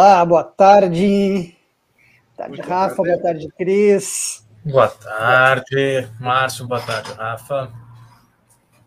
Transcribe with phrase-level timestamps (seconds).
[0.00, 1.56] Olá, boa tarde.
[2.36, 2.94] Boa tarde, Rafa.
[2.94, 3.10] Tarde.
[3.10, 4.46] Boa tarde, Cris.
[4.64, 6.68] Boa tarde, Márcio.
[6.68, 7.72] Boa tarde, Rafa.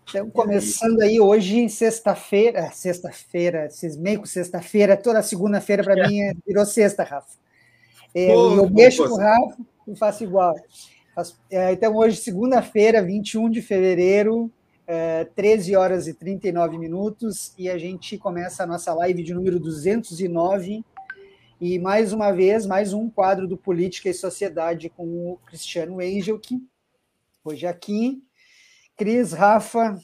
[0.08, 2.72] Estamos começando aí hoje, sexta-feira.
[2.72, 7.38] Sexta-feira, meio com sexta-feira, toda segunda-feira para mim é, virou sexta, Rafa.
[8.16, 9.58] É, Pô, eu mexo com o Rafa
[9.90, 10.56] e faço igual.
[11.50, 14.50] É, então, hoje, segunda-feira, 21 de fevereiro,
[15.36, 20.86] 13 horas e 39 minutos, e a gente começa a nossa live de número 209.
[21.62, 26.40] E mais uma vez, mais um quadro do Política e Sociedade com o Cristiano Engel,
[26.40, 26.60] que
[27.46, 28.24] hoje aqui.
[28.98, 29.96] Cris, Rafa.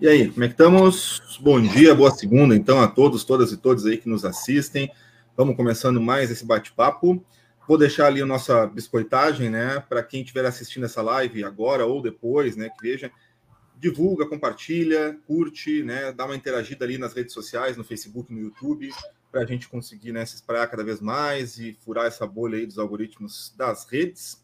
[0.00, 1.38] E aí, como é que estamos?
[1.40, 4.90] Bom dia, boa segunda, então, a todos, todas e todos aí que nos assistem.
[5.36, 7.24] Vamos começando mais esse bate-papo.
[7.68, 9.78] Vou deixar ali a nossa biscoitagem, né?
[9.88, 12.68] Para quem estiver assistindo essa live agora ou depois, né?
[12.68, 13.12] Que veja,
[13.76, 16.12] divulga, compartilha, curte, né?
[16.12, 18.90] Dá uma interagida ali nas redes sociais, no Facebook, no YouTube,
[19.30, 22.66] para a gente conseguir né, se espalhar cada vez mais e furar essa bolha aí
[22.66, 24.42] dos algoritmos das redes.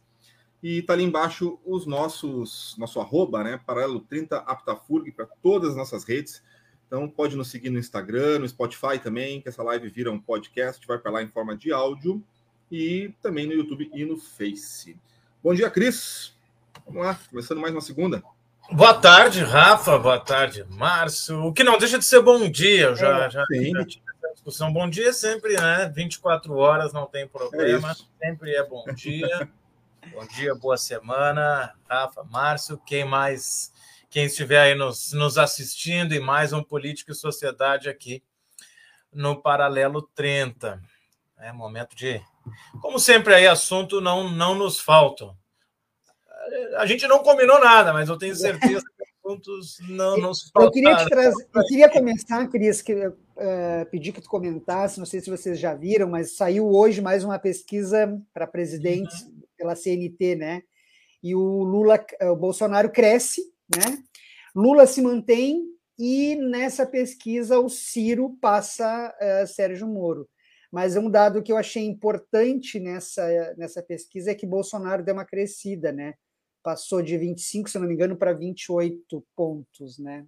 [0.62, 3.60] E tá ali embaixo os nossos, nosso arroba, né?
[3.66, 6.42] Paralelo 30 Aptafurg para todas as nossas redes.
[6.86, 10.86] Então pode nos seguir no Instagram, no Spotify também, que essa live vira um podcast,
[10.86, 12.22] vai para lá em forma de áudio
[12.70, 14.96] e também no YouTube e no Face.
[15.42, 16.36] Bom dia, Cris.
[16.86, 18.22] Vamos lá, começando mais uma segunda.
[18.70, 19.98] Boa tarde, Rafa.
[19.98, 21.44] Boa tarde, Márcio.
[21.44, 22.86] O que não deixa de ser bom dia.
[22.86, 23.46] Eu já, é, já, já
[23.84, 24.72] tive essa discussão.
[24.72, 25.90] Bom dia sempre, né?
[25.94, 27.90] 24 horas, não tem problema.
[27.90, 29.48] É sempre é bom dia.
[30.12, 31.74] bom dia, boa semana.
[31.88, 33.72] Rafa, Márcio, quem mais?
[34.08, 38.22] Quem estiver aí nos, nos assistindo e mais um Político e Sociedade aqui
[39.12, 40.80] no Paralelo 30.
[41.38, 42.22] É momento de
[42.80, 45.36] como sempre, aí assunto não, não nos faltam.
[46.76, 50.64] A gente não combinou nada, mas eu tenho certeza que assuntos não nos faltam.
[50.64, 53.14] Eu queria te trazer, eu queria começar, Cris, que, uh,
[53.90, 57.38] pedir que tu comentasse, não sei se vocês já viram, mas saiu hoje mais uma
[57.38, 59.42] pesquisa para presidente uhum.
[59.56, 60.62] pela CNT, né?
[61.22, 63.42] E o Lula, o Bolsonaro cresce,
[63.76, 64.02] né?
[64.54, 65.62] Lula se mantém
[65.98, 70.28] e nessa pesquisa o Ciro passa uh, Sérgio Moro.
[70.70, 75.24] Mas um dado que eu achei importante nessa, nessa pesquisa é que Bolsonaro deu uma
[75.24, 76.14] crescida, né?
[76.62, 80.24] Passou de 25, se não me engano, para 28 pontos, né?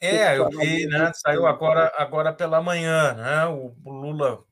[0.00, 1.10] É, eu vi, né?
[1.14, 3.46] Saiu agora, agora pela manhã, né?
[3.46, 4.44] O Lula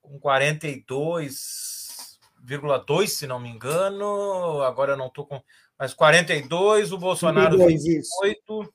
[0.00, 4.62] com 42,2, se não me engano.
[4.62, 5.42] Agora eu não estou com.
[5.78, 8.62] Mas 42, o Bolsonaro 22, 28.
[8.62, 8.72] Isso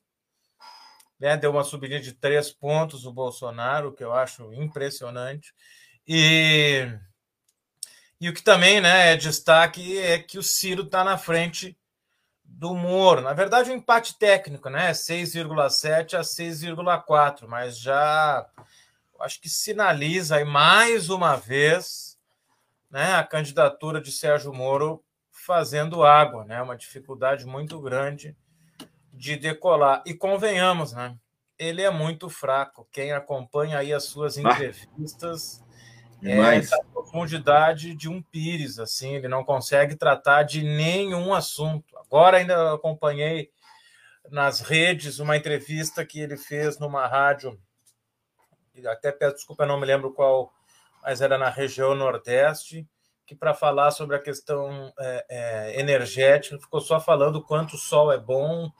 [1.20, 1.36] né?
[1.36, 5.54] Deu uma subidinha de três pontos o Bolsonaro, que eu acho impressionante.
[6.08, 6.88] E,
[8.22, 11.78] e o que também né, é destaque é que o Ciro está na frente
[12.44, 13.22] do Moro.
[13.22, 14.92] Na verdade, um empate técnico, né?
[14.92, 18.46] 6,7 a 6,4, mas já
[19.22, 22.18] acho que sinaliza aí mais uma vez
[22.90, 26.62] né, a candidatura de Sérgio Moro fazendo água, né?
[26.62, 28.36] Uma dificuldade muito grande
[29.14, 30.04] de decolar.
[30.06, 31.16] E convenhamos, né?
[31.58, 32.88] Ele é muito fraco.
[32.92, 35.64] Quem acompanha aí as suas entrevistas
[36.24, 41.98] ah, é da profundidade de um pires, assim, ele não consegue tratar de nenhum assunto.
[41.98, 43.50] Agora ainda acompanhei
[44.30, 47.60] nas redes uma entrevista que ele fez numa rádio,
[48.86, 50.54] até peço desculpa, não me lembro qual,
[51.02, 52.88] mas era na região Nordeste,
[53.26, 58.12] que para falar sobre a questão é, é, energética ficou só falando quanto o sol
[58.12, 58.72] é bom,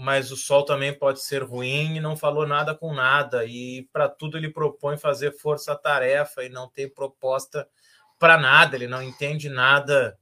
[0.00, 3.44] mas o sol também pode ser ruim e não falou nada com nada.
[3.44, 7.68] E para tudo ele propõe fazer força-tarefa e não tem proposta
[8.16, 10.16] para nada, ele não entende nada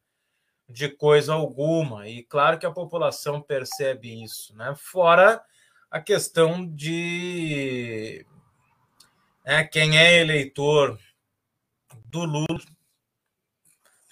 [0.67, 2.08] de coisa alguma.
[2.08, 4.75] E claro que a população percebe isso, né?
[4.78, 5.43] Fora
[5.90, 8.25] a questão de
[9.44, 10.99] é, quem é eleitor
[12.06, 12.61] do Lula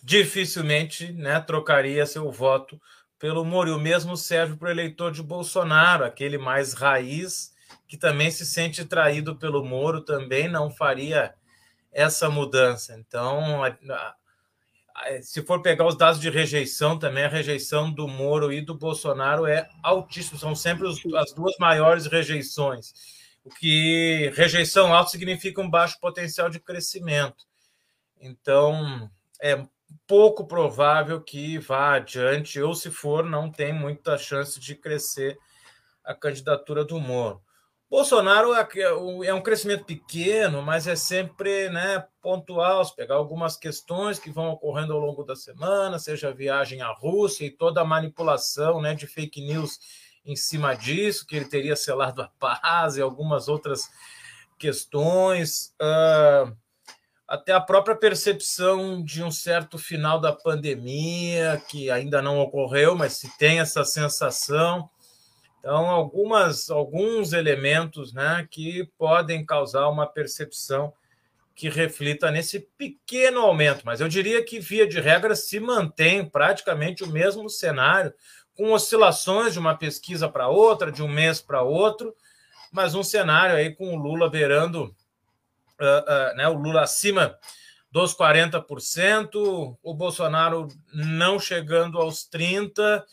[0.02, 2.78] dificilmente né, trocaria seu voto
[3.24, 3.70] pelo Moro.
[3.70, 7.54] E o mesmo serve para o eleitor de Bolsonaro, aquele mais raiz,
[7.88, 11.32] que também se sente traído pelo Moro, também não faria
[11.90, 12.94] essa mudança.
[12.94, 13.62] Então,
[15.22, 19.46] se for pegar os dados de rejeição, também a rejeição do Moro e do Bolsonaro
[19.46, 22.92] é altíssima, são sempre os, as duas maiores rejeições.
[23.42, 27.46] O que rejeição alta significa um baixo potencial de crescimento.
[28.20, 29.10] Então,
[29.40, 29.66] é
[30.06, 35.38] pouco provável que vá adiante, ou se for, não tem muita chance de crescer
[36.04, 37.40] a candidatura do Moro.
[37.88, 38.66] Bolsonaro é,
[39.26, 44.50] é um crescimento pequeno, mas é sempre né, pontual, se pegar algumas questões que vão
[44.50, 48.94] ocorrendo ao longo da semana, seja a viagem à Rússia e toda a manipulação né,
[48.94, 49.78] de fake news
[50.24, 53.88] em cima disso, que ele teria selado a paz e algumas outras
[54.58, 55.74] questões.
[55.80, 56.56] Uh,
[57.26, 63.14] até a própria percepção de um certo final da pandemia, que ainda não ocorreu, mas
[63.14, 64.88] se tem essa sensação.
[65.58, 70.92] Então, algumas, alguns elementos né, que podem causar uma percepção
[71.54, 77.04] que reflita nesse pequeno aumento, mas eu diria que, via de regra, se mantém praticamente
[77.04, 78.12] o mesmo cenário,
[78.56, 82.14] com oscilações de uma pesquisa para outra, de um mês para outro,
[82.72, 84.94] mas um cenário aí com o Lula beirando,
[85.80, 87.36] uh, né, o Lula acima
[87.90, 93.04] dos 40%, o Bolsonaro não chegando aos 30%,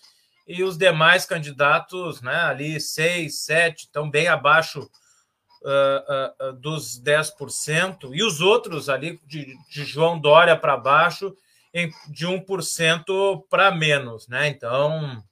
[0.48, 8.10] e os demais candidatos né, ali 6, 7, estão bem abaixo uh, uh, dos 10%,
[8.12, 11.36] e os outros ali, de, de João Dória para baixo,
[11.74, 14.28] em, de 1% para menos.
[14.28, 14.48] Né?
[14.48, 15.24] Então,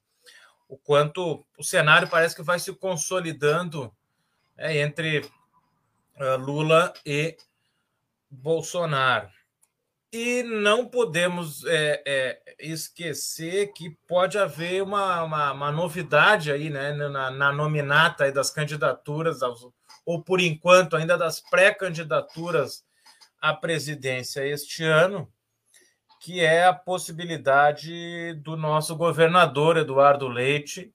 [0.68, 3.92] o quanto o cenário parece que vai se consolidando
[4.56, 5.28] né, entre
[6.36, 7.36] Lula e
[8.30, 9.28] Bolsonaro.
[10.12, 16.92] E não podemos é, é, esquecer que pode haver uma, uma, uma novidade aí né,
[16.92, 19.40] na, na nominata das candidaturas
[20.04, 22.84] ou por enquanto ainda das pré-candidaturas
[23.40, 25.32] à presidência este ano,
[26.20, 30.92] que é a possibilidade do nosso governador Eduardo Leite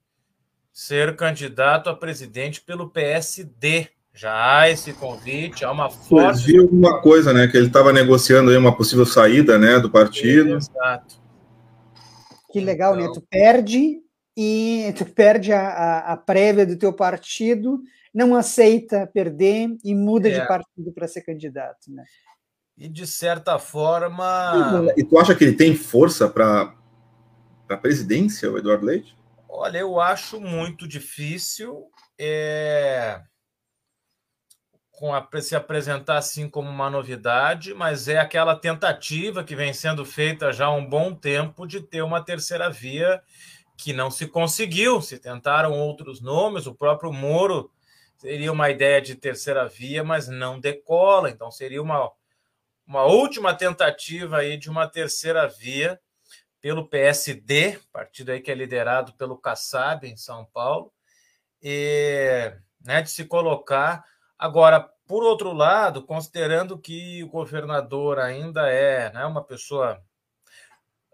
[0.72, 3.90] ser candidato a presidente pelo PSD.
[4.16, 6.46] Já há esse convite, há uma forte.
[6.46, 7.48] Vi alguma coisa, né?
[7.48, 10.56] Que ele estava negociando aí uma possível saída, né, do partido.
[10.56, 11.22] Exato.
[12.52, 13.08] Que legal, então...
[13.08, 13.14] né?
[13.14, 14.02] Tu perde
[14.38, 17.82] e tu perde a, a, a prévia do teu partido
[18.14, 20.40] não aceita perder e muda é.
[20.40, 22.06] de partido para ser candidato, né?
[22.78, 24.94] E de certa forma.
[24.96, 26.74] E tu acha que ele tem força para
[27.70, 29.14] a presidência, o Eduardo Leite?
[29.50, 33.22] Olha, eu acho muito difícil é...
[34.98, 40.06] com a, se apresentar assim como uma novidade, mas é aquela tentativa que vem sendo
[40.06, 43.22] feita já há um bom tempo de ter uma terceira via
[43.78, 45.02] que não se conseguiu.
[45.02, 47.70] Se tentaram outros nomes, o próprio Moro
[48.18, 51.30] seria uma ideia de terceira via, mas não decola.
[51.30, 52.12] Então seria uma,
[52.88, 56.00] uma última tentativa aí de uma terceira via
[56.62, 60.92] pelo PSD, partido aí que é liderado pelo Kassab em São Paulo,
[61.62, 62.52] e
[62.84, 64.04] né, de se colocar
[64.38, 64.90] agora.
[65.08, 70.02] Por outro lado, considerando que o governador ainda é né, uma pessoa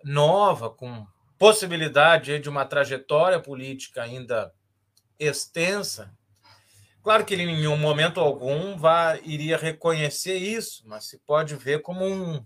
[0.01, 1.05] nova, com
[1.37, 4.53] possibilidade de uma trajetória política ainda
[5.19, 6.09] extensa,
[7.03, 11.81] Claro que ele em um momento algum vai, iria reconhecer isso, mas se pode ver
[11.81, 12.45] como um,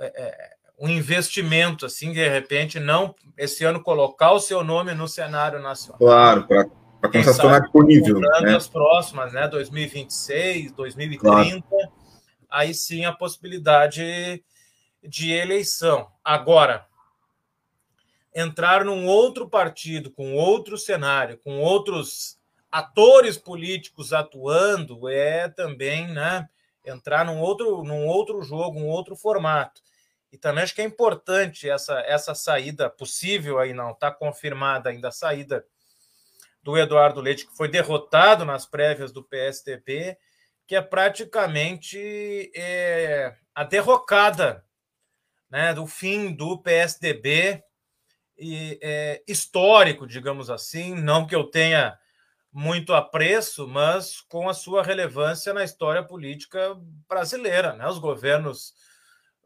[0.00, 5.06] é, é um investimento, assim, de repente, não esse ano colocar o seu nome no
[5.06, 5.98] cenário nacional.
[5.98, 6.68] Claro, para
[7.10, 8.20] começar a se tornar disponível.
[8.20, 8.54] Né?
[8.54, 9.48] as próximas, né?
[9.48, 11.92] 2026, 2030, claro.
[12.50, 14.44] aí sim a possibilidade
[15.02, 16.08] de eleição.
[16.24, 16.86] Agora,
[18.34, 22.38] entrar num outro partido, com outro cenário, com outros
[22.70, 26.48] atores políticos atuando é também né,
[26.86, 29.82] entrar num outro, num outro jogo, um outro formato.
[30.32, 35.08] E também acho que é importante essa, essa saída possível aí, não está confirmada ainda
[35.08, 35.66] a saída
[36.62, 40.16] do Eduardo Leite, que foi derrotado nas prévias do PSDB,
[40.66, 44.64] que é praticamente é, a derrocada
[45.50, 47.62] né, do fim do PSDB
[48.38, 50.94] e, é, histórico, digamos assim.
[50.94, 51.98] Não que eu tenha
[52.52, 56.76] muito apreço, mas com a sua relevância na história política
[57.08, 57.74] brasileira.
[57.74, 57.86] Né?
[57.86, 58.74] Os governos,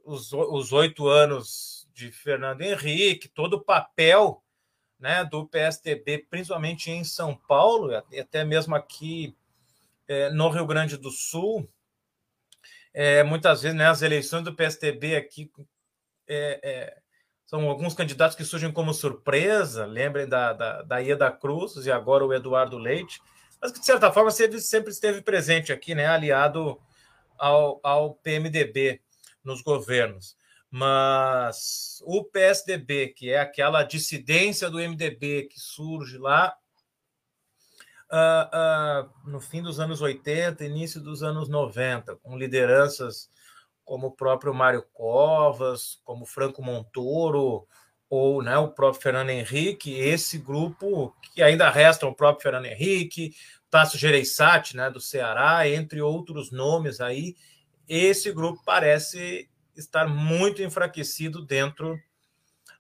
[0.05, 4.43] os, os oito anos de Fernando Henrique, todo o papel
[4.99, 9.37] né, do PSDB, principalmente em São Paulo, e até mesmo aqui
[10.09, 11.69] é, no Rio Grande do Sul,
[12.95, 15.51] é, muitas vezes né, as eleições do PSDB aqui
[16.27, 17.07] é, é
[17.47, 22.27] são alguns candidatos que surgem como surpresa, lembrem da, da, da Ieda Cruz e agora
[22.27, 23.21] o Eduardo Leite,
[23.63, 26.77] mas que de certa forma sempre, sempre esteve presente aqui, né, aliado
[27.39, 29.01] ao, ao PMDB
[29.45, 30.36] nos governos.
[30.71, 36.57] Mas o PSDB, que é aquela dissidência do MDB que surge lá
[38.11, 43.31] uh, uh, no fim dos anos 80, início dos anos 90, com lideranças
[43.85, 47.67] como o próprio Mário Covas, como Franco Montoro,
[48.11, 53.35] ou né, o próprio Fernando Henrique, esse grupo que ainda resta o próprio Fernando Henrique,
[53.71, 57.37] Tasso Gereissati, né, do Ceará, entre outros nomes aí,
[57.89, 61.99] esse grupo parece estar muito enfraquecido dentro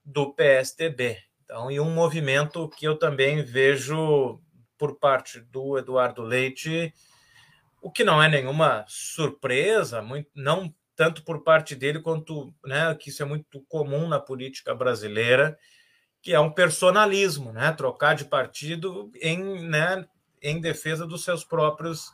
[0.04, 1.18] do PSDB.
[1.44, 4.40] Então, e um movimento que eu também vejo
[4.76, 6.92] por parte do Eduardo Leite,
[7.80, 13.10] o que não é nenhuma surpresa, muito, não tanto por parte dele quanto, né, que
[13.10, 15.56] isso é muito comum na política brasileira,
[16.22, 20.04] que é um personalismo, né, trocar de partido em, né,
[20.42, 22.10] em defesa dos seus próprios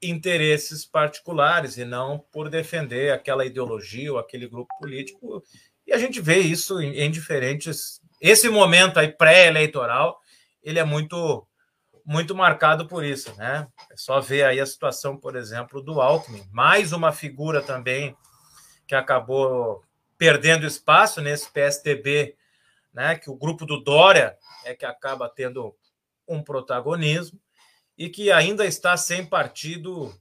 [0.00, 5.42] interesses particulares e não por defender aquela ideologia ou aquele grupo político.
[5.86, 8.00] E a gente vê isso em, diferentes.
[8.20, 10.20] Esse momento aí pré-eleitoral,
[10.62, 11.44] ele é muito
[12.04, 13.68] muito marcado por isso, né?
[13.92, 18.16] É só ver aí a situação, por exemplo, do Alckmin, mais uma figura também
[18.86, 19.84] que acabou
[20.16, 22.34] perdendo espaço nesse PSDB,
[22.94, 23.14] né?
[23.14, 25.76] Que o grupo do Dória é que acaba tendo
[26.26, 27.38] um protagonismo
[27.98, 30.14] e que ainda está sem partido,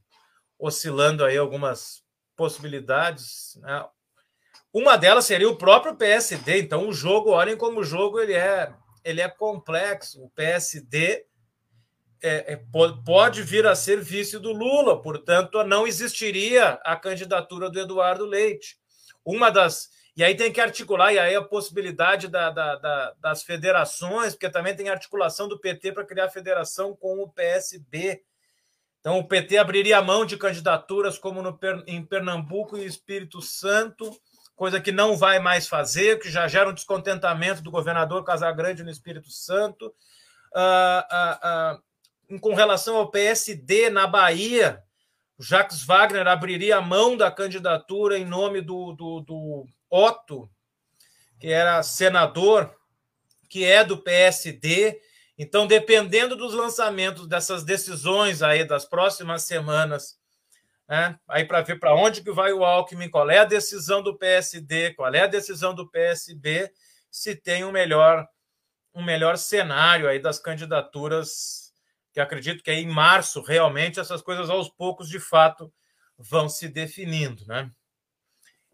[0.58, 2.04] oscilando aí algumas
[2.36, 3.56] possibilidades.
[3.62, 3.86] Né?
[4.74, 6.60] Uma delas seria o próprio PSD.
[6.60, 10.24] Então, o jogo, olhem como o jogo ele é, ele é complexo.
[10.24, 11.24] O PSD
[12.22, 12.64] é, é,
[13.06, 18.76] pode vir a ser vice do Lula, portanto, não existiria a candidatura do Eduardo Leite.
[19.24, 23.44] Uma das e aí tem que articular, e aí a possibilidade da, da, da, das
[23.44, 28.24] federações, porque também tem articulação do PT para criar federação com o PSB.
[29.00, 34.12] Então, o PT abriria mão de candidaturas como no, em Pernambuco e Espírito Santo,
[34.56, 38.90] coisa que não vai mais fazer, que já gera um descontentamento do governador Casagrande no
[38.90, 39.94] Espírito Santo.
[40.52, 44.82] Ah, ah, ah, com relação ao PSD na Bahia,
[45.40, 50.50] Jacques Wagner abriria mão da candidatura em nome do, do, do Otto,
[51.40, 52.76] que era senador,
[53.50, 55.00] que é do PSD.
[55.38, 60.18] Então, dependendo dos lançamentos dessas decisões aí das próximas semanas,
[60.88, 64.18] né, aí para ver para onde que vai o Alckmin, qual é a decisão do
[64.18, 66.72] PSD, qual é a decisão do PSB,
[67.12, 68.28] se tem um melhor
[68.94, 71.72] um melhor cenário aí das candidaturas,
[72.12, 75.72] que acredito que aí em março realmente essas coisas aos poucos de fato
[76.18, 77.70] vão se definindo, né?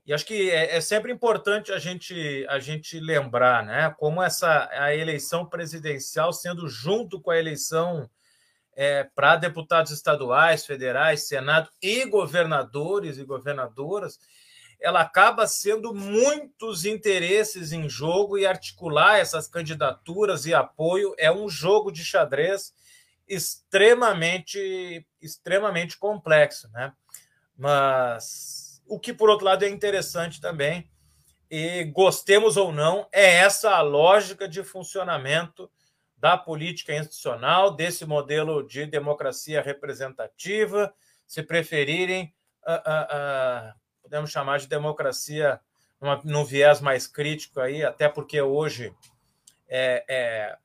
[0.06, 3.94] E acho que é, é, sempre importante a gente, a gente lembrar, né?
[3.98, 8.10] Como essa a eleição presidencial sendo junto com a eleição
[8.76, 14.20] é, para deputados estaduais, federais, senado e governadores e governadoras,
[14.82, 21.48] ela acaba sendo muitos interesses em jogo e articular essas candidaturas e apoio é um
[21.48, 22.74] jogo de xadrez
[23.26, 26.92] extremamente extremamente complexo, né?
[27.58, 28.63] Mas
[28.94, 30.88] o que, por outro lado, é interessante também,
[31.50, 35.70] e gostemos ou não, é essa a lógica de funcionamento
[36.16, 40.94] da política institucional, desse modelo de democracia representativa,
[41.26, 42.34] se preferirem,
[42.68, 45.60] uh, uh, uh, podemos chamar de democracia
[46.00, 48.94] numa, num viés mais crítico aí, até porque hoje
[49.68, 50.58] é, é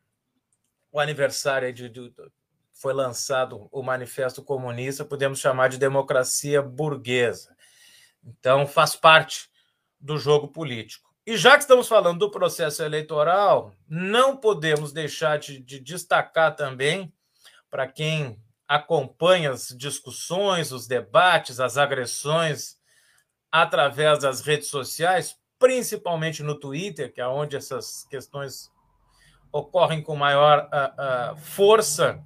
[0.93, 2.13] o aniversário de, de,
[2.73, 7.57] foi lançado o Manifesto Comunista, podemos chamar de democracia burguesa.
[8.25, 9.49] Então, faz parte
[10.01, 11.09] do jogo político.
[11.27, 17.13] E já que estamos falando do processo eleitoral, não podemos deixar de, de destacar também,
[17.71, 22.77] para quem acompanha as discussões, os debates, as agressões
[23.51, 28.71] através das redes sociais, principalmente no Twitter, que é onde essas questões
[29.53, 32.23] ocorrem com maior uh, uh, força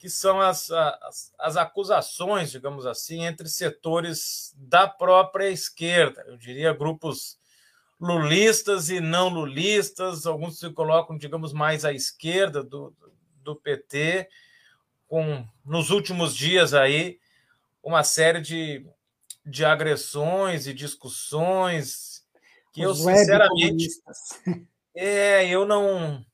[0.00, 6.24] que são as, as, as, acusações, digamos assim, entre setores da própria esquerda.
[6.26, 7.38] Eu diria grupos
[8.00, 12.96] lulistas e não lulistas, alguns se colocam, digamos, mais à esquerda do,
[13.44, 14.26] do PT,
[15.06, 17.20] com, nos últimos dias aí,
[17.82, 18.86] uma série de,
[19.44, 22.24] de agressões e discussões
[22.72, 23.86] que Os eu, sinceramente...
[24.92, 26.24] É, eu não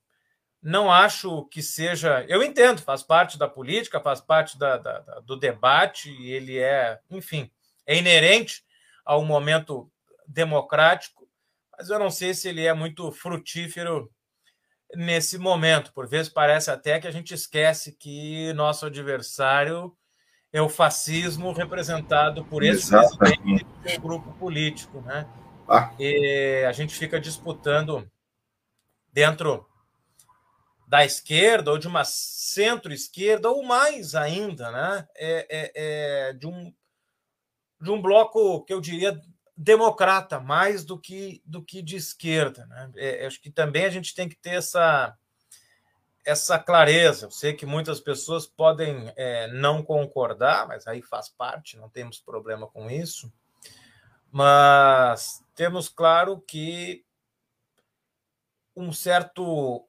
[0.67, 2.25] não acho que seja.
[2.29, 6.99] Eu entendo, faz parte da política, faz parte da, da, da, do debate, ele é,
[7.09, 7.49] enfim,
[7.87, 8.65] é inerente
[9.05, 9.89] ao momento
[10.27, 11.29] democrático,
[11.71, 14.11] mas eu não sei se ele é muito frutífero
[14.93, 15.93] nesse momento.
[15.93, 19.97] Por vezes parece até que a gente esquece que nosso adversário
[20.53, 25.29] é o fascismo representado por esse presidente do grupo político, né?
[25.69, 25.95] Ah.
[25.97, 28.11] E a gente fica disputando
[29.13, 29.65] dentro
[30.87, 35.09] da esquerda ou de uma centro-esquerda ou mais ainda, né?
[35.17, 36.73] É, é, é, de, um,
[37.81, 39.21] de um bloco que eu diria
[39.57, 42.93] democrata mais do que do que de esquerda, né?
[42.97, 45.17] É, acho que também a gente tem que ter essa
[46.25, 47.27] essa clareza.
[47.27, 52.21] Eu sei que muitas pessoas podem é, não concordar, mas aí faz parte, não temos
[52.21, 53.33] problema com isso.
[54.31, 57.05] Mas temos claro que
[58.77, 59.87] um certo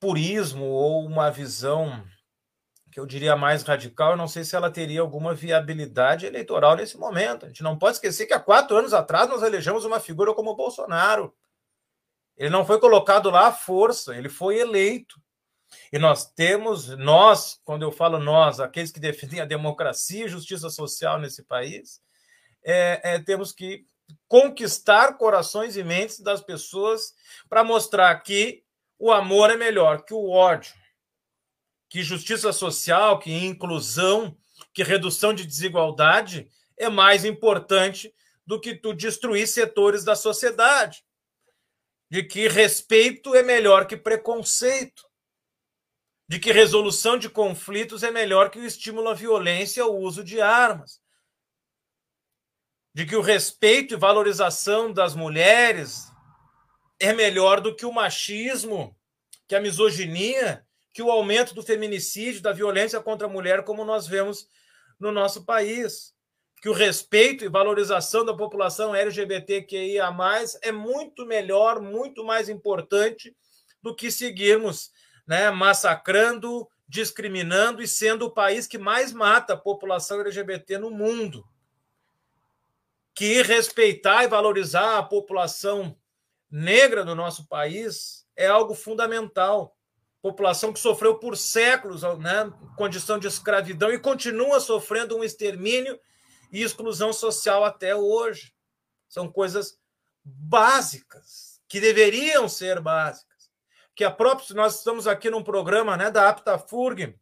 [0.00, 2.04] purismo ou uma visão
[2.90, 6.96] que eu diria mais radical, eu não sei se ela teria alguma viabilidade eleitoral nesse
[6.96, 7.44] momento.
[7.44, 10.50] A gente não pode esquecer que há quatro anos atrás nós elegemos uma figura como
[10.50, 11.34] o Bolsonaro.
[12.36, 15.20] Ele não foi colocado lá à força, ele foi eleito.
[15.92, 20.70] E nós temos, nós, quando eu falo nós, aqueles que defendem a democracia e justiça
[20.70, 22.00] social nesse país,
[22.64, 23.84] é, é, temos que
[24.26, 27.12] conquistar corações e mentes das pessoas
[27.48, 28.64] para mostrar que
[28.98, 30.74] o amor é melhor que o ódio,
[31.88, 34.36] que justiça social, que inclusão,
[34.74, 38.12] que redução de desigualdade é mais importante
[38.44, 41.04] do que tu destruir setores da sociedade.
[42.10, 45.06] De que respeito é melhor que preconceito.
[46.26, 50.40] De que resolução de conflitos é melhor que o estímulo à violência ao uso de
[50.40, 51.00] armas.
[52.94, 56.10] De que o respeito e valorização das mulheres
[57.00, 58.96] é melhor do que o machismo,
[59.46, 60.64] que a misoginia
[60.98, 64.48] que o aumento do feminicídio, da violência contra a mulher, como nós vemos
[64.98, 66.12] no nosso país.
[66.60, 70.08] Que o respeito e valorização da população LGBTQIA,
[70.60, 73.32] é muito melhor, muito mais importante
[73.80, 74.90] do que seguirmos
[75.24, 81.46] né, massacrando, discriminando e sendo o país que mais mata a população LGBT no mundo.
[83.14, 85.96] Que respeitar e valorizar a população
[86.50, 89.76] negra do nosso país é algo fundamental
[90.20, 95.98] população que sofreu por séculos né, condição de escravidão e continua sofrendo um extermínio
[96.52, 98.52] e exclusão social até hoje.
[99.08, 99.78] São coisas
[100.24, 103.50] básicas, que deveriam ser básicas.
[103.94, 107.14] Que a própria, nós estamos aqui num programa né, da AptaFurg,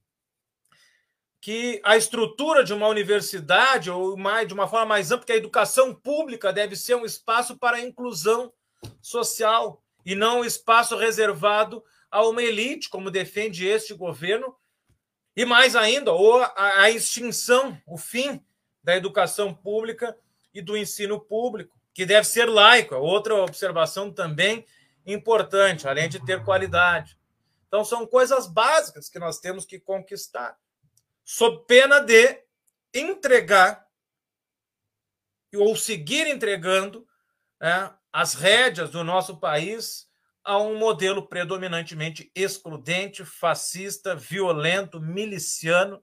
[1.41, 5.37] que a estrutura de uma universidade, ou mais, de uma forma mais ampla, que a
[5.37, 8.53] educação pública deve ser um espaço para a inclusão
[9.01, 14.57] social e não um espaço reservado a uma elite, como defende este governo,
[15.35, 18.43] e mais ainda, ou a, extinção, o fim
[18.83, 20.17] da educação pública
[20.55, 22.95] e do ensino público, que deve ser laico.
[22.95, 24.65] É outra observação também
[25.05, 27.19] importante, além de ter qualidade.
[27.67, 30.57] Então, são coisas básicas que nós temos que conquistar,
[31.23, 32.43] sob pena de
[32.95, 33.87] entregar
[35.55, 37.07] ou seguir entregando
[37.61, 40.07] né, as rédeas do nosso país
[40.43, 46.03] a um modelo predominantemente excludente, fascista, violento, miliciano,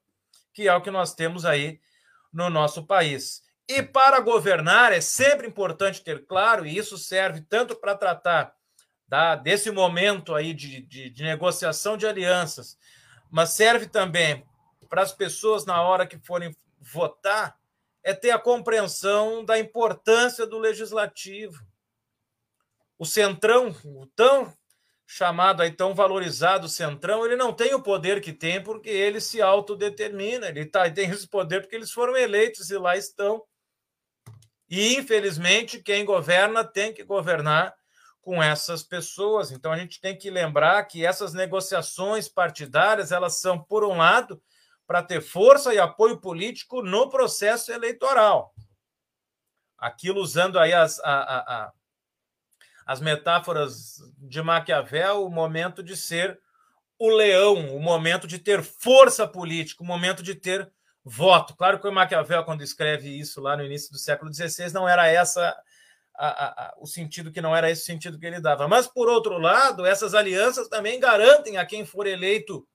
[0.54, 1.80] que é o que nós temos aí
[2.32, 3.41] no nosso país.
[3.67, 8.54] E para governar é sempre importante ter claro, e isso serve tanto para tratar
[9.08, 12.78] da, desse momento aí de, de, de negociação de alianças,
[13.32, 14.45] mas serve também
[14.88, 17.58] para as pessoas na hora que forem votar,
[18.04, 21.73] é ter a compreensão da importância do legislativo
[23.04, 24.54] o Centrão, o tão
[25.06, 29.42] chamado aí, tão valorizado Centrão, ele não tem o poder que tem porque ele se
[29.42, 33.44] autodetermina, ele tá, tem esse poder porque eles foram eleitos e lá estão.
[34.70, 37.76] E, infelizmente, quem governa tem que governar
[38.22, 39.52] com essas pessoas.
[39.52, 44.42] Então, a gente tem que lembrar que essas negociações partidárias, elas são, por um lado,
[44.88, 48.54] para ter força e apoio político no processo eleitoral.
[49.78, 51.74] Aquilo usando aí as, a, a, a
[52.86, 56.39] as metáforas de Maquiavel, o momento de ser
[57.00, 60.72] o leão, o momento de ter força política, o momento de ter
[61.04, 61.56] voto.
[61.56, 65.08] Claro que o Maquiavel, quando escreve isso lá no início do século XVI, não era
[65.08, 65.56] essa
[66.15, 68.67] a, a, a, o sentido que não era esse sentido que ele dava.
[68.67, 72.67] Mas, por outro lado, essas alianças também garantem a quem for eleito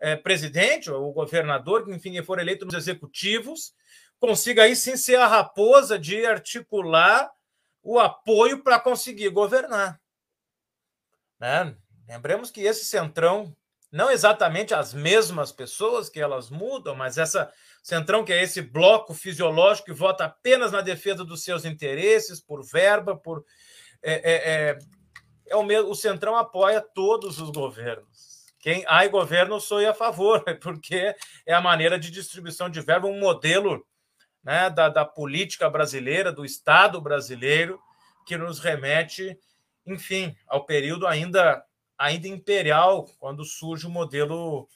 [0.00, 3.74] é, presidente ou governador, enfim, quem for eleito nos executivos,
[4.18, 7.30] consiga aí sim ser a raposa de articular
[7.84, 10.00] o apoio para conseguir governar.
[11.38, 11.76] Né?
[12.08, 13.54] Lembremos que esse centrão,
[13.92, 19.12] não exatamente as mesmas pessoas que elas mudam, mas essa centrão que é esse bloco
[19.12, 23.44] fisiológico que vota apenas na defesa dos seus interesses, por verba, por
[24.02, 24.78] é, é, é,
[25.48, 28.44] é o, mesmo, o centrão apoia todos os governos.
[28.58, 33.20] Quem há governo sou a favor, porque é a maneira de distribuição de verba, um
[33.20, 33.86] modelo
[34.44, 37.80] né, da, da política brasileira, do Estado brasileiro,
[38.26, 39.38] que nos remete,
[39.86, 41.64] enfim, ao período ainda,
[41.98, 44.68] ainda imperial, quando surge o modelo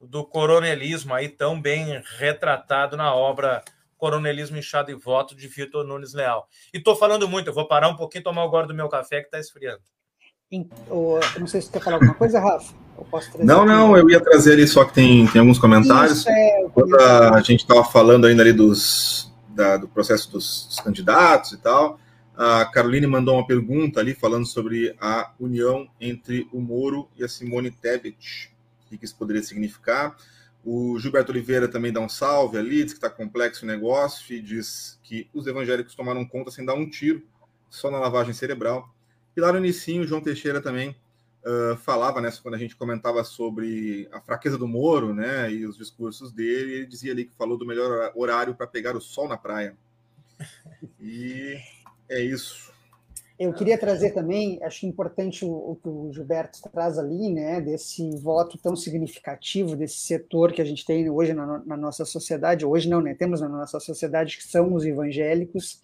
[0.00, 3.64] do coronelismo, aí tão bem retratado na obra
[3.96, 6.48] Coronelismo Inchado e Voto, de Vitor Nunes Leal.
[6.72, 9.26] E estou falando muito, eu vou parar um pouquinho tomar agora do meu café que
[9.26, 9.82] está esfriando.
[10.50, 12.72] Eu não sei se você quer falar alguma coisa, Rafa.
[13.38, 16.20] não, não, eu ia trazer ali só que tem, tem alguns comentários.
[16.20, 20.80] Isso, é, Quando a gente estava falando ainda ali dos, da, do processo dos, dos,
[20.80, 22.00] candidatos e tal,
[22.34, 27.28] A Caroline mandou uma pergunta ali falando sobre a união entre o Moro e a
[27.28, 28.50] Simone Tebet.
[28.90, 30.16] O que isso poderia significar?
[30.64, 34.40] O Gilberto Oliveira também dá um salve ali, diz que está complexo o negócio e
[34.40, 37.22] diz que os evangélicos tomaram conta sem dar um tiro,
[37.68, 38.88] só na lavagem cerebral.
[39.38, 40.96] E lá no início, o João Teixeira também
[41.46, 45.76] uh, falava, né, quando a gente comentava sobre a fraqueza do Moro, né, e os
[45.76, 49.36] discursos dele, ele dizia ali que falou do melhor horário para pegar o sol na
[49.36, 49.76] praia.
[51.00, 51.56] E
[52.08, 52.72] é isso.
[53.38, 58.10] Eu queria trazer também, acho importante o, o, que o Gilberto traz ali, né, desse
[58.16, 62.88] voto tão significativo desse setor que a gente tem hoje na, na, nossa sociedade, hoje
[62.88, 65.80] não, né, temos na nossa sociedade que são os evangélicos,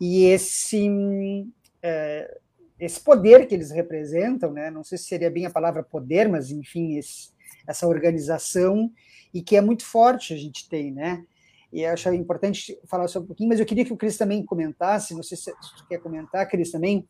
[0.00, 1.46] e esse,
[1.82, 2.38] é,
[2.78, 6.50] esse poder que eles representam, né, não sei se seria bem a palavra poder, mas
[6.50, 7.30] enfim, esse,
[7.66, 8.90] essa organização,
[9.32, 11.24] e que é muito forte a gente tem, né,
[11.72, 15.14] e acho importante falar sobre um pouquinho, mas eu queria que o Cris também comentasse,
[15.14, 15.54] não sei se você
[15.88, 17.08] quer comentar, Cris, também,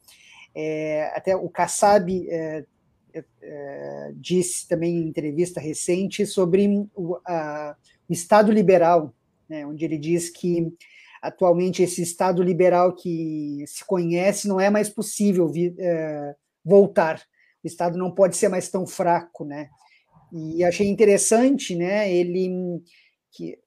[0.54, 2.64] é, até o Kassab é,
[3.12, 7.76] é, é, disse também em entrevista recente sobre o, a,
[8.08, 9.14] o Estado liberal,
[9.48, 10.72] né, onde ele diz que
[11.26, 16.34] atualmente esse Estado liberal que se conhece não é mais possível é,
[16.64, 17.22] voltar,
[17.62, 19.68] o Estado não pode ser mais tão fraco, né,
[20.32, 22.82] e achei interessante, né, ele
[23.32, 23.58] que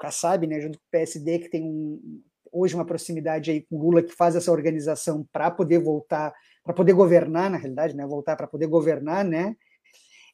[0.00, 4.02] Kassab, né, junto com o PSD, que tem um, hoje uma proximidade aí com Lula,
[4.02, 8.48] que faz essa organização para poder voltar, para poder governar, na realidade, né, voltar para
[8.48, 9.54] poder governar, né,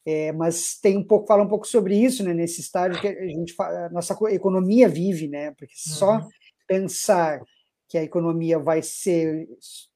[0.05, 3.27] é, mas tem um pouco, fala um pouco sobre isso, né, nesse estágio que a
[3.27, 3.53] gente
[3.91, 6.29] nossa economia vive, né, porque só uhum.
[6.69, 7.41] Pensar
[7.87, 9.47] que a economia vai ser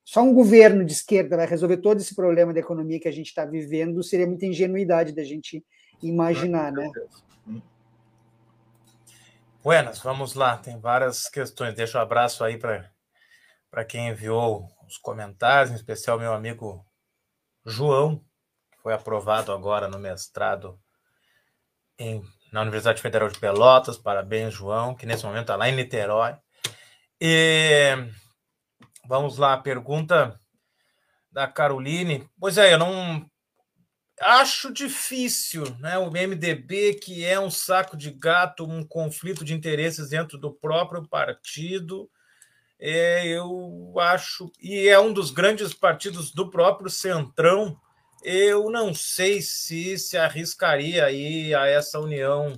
[0.03, 3.27] só um governo de esquerda vai resolver todo esse problema da economia que a gente
[3.27, 5.63] está vivendo seria muita ingenuidade da gente
[6.01, 6.89] imaginar, né?
[9.63, 10.57] Buenas, vamos lá.
[10.57, 11.73] Tem várias questões.
[11.73, 16.85] Deixa um abraço aí para quem enviou os comentários, em especial meu amigo
[17.65, 18.17] João,
[18.69, 20.77] que foi aprovado agora no mestrado
[21.97, 23.97] em, na Universidade Federal de Pelotas.
[23.97, 26.35] Parabéns, João, que nesse momento está lá em Niterói.
[27.25, 27.95] E
[29.07, 30.37] vamos lá, pergunta
[31.31, 32.27] da Caroline.
[32.37, 33.25] Pois é, eu não
[34.19, 35.97] Acho difícil, né?
[35.97, 41.07] O MDB, que é um saco de gato, um conflito de interesses dentro do próprio
[41.07, 42.09] partido,
[42.79, 47.77] é, eu acho, e é um dos grandes partidos do próprio Centrão,
[48.23, 52.53] eu não sei se se arriscaria aí a essa união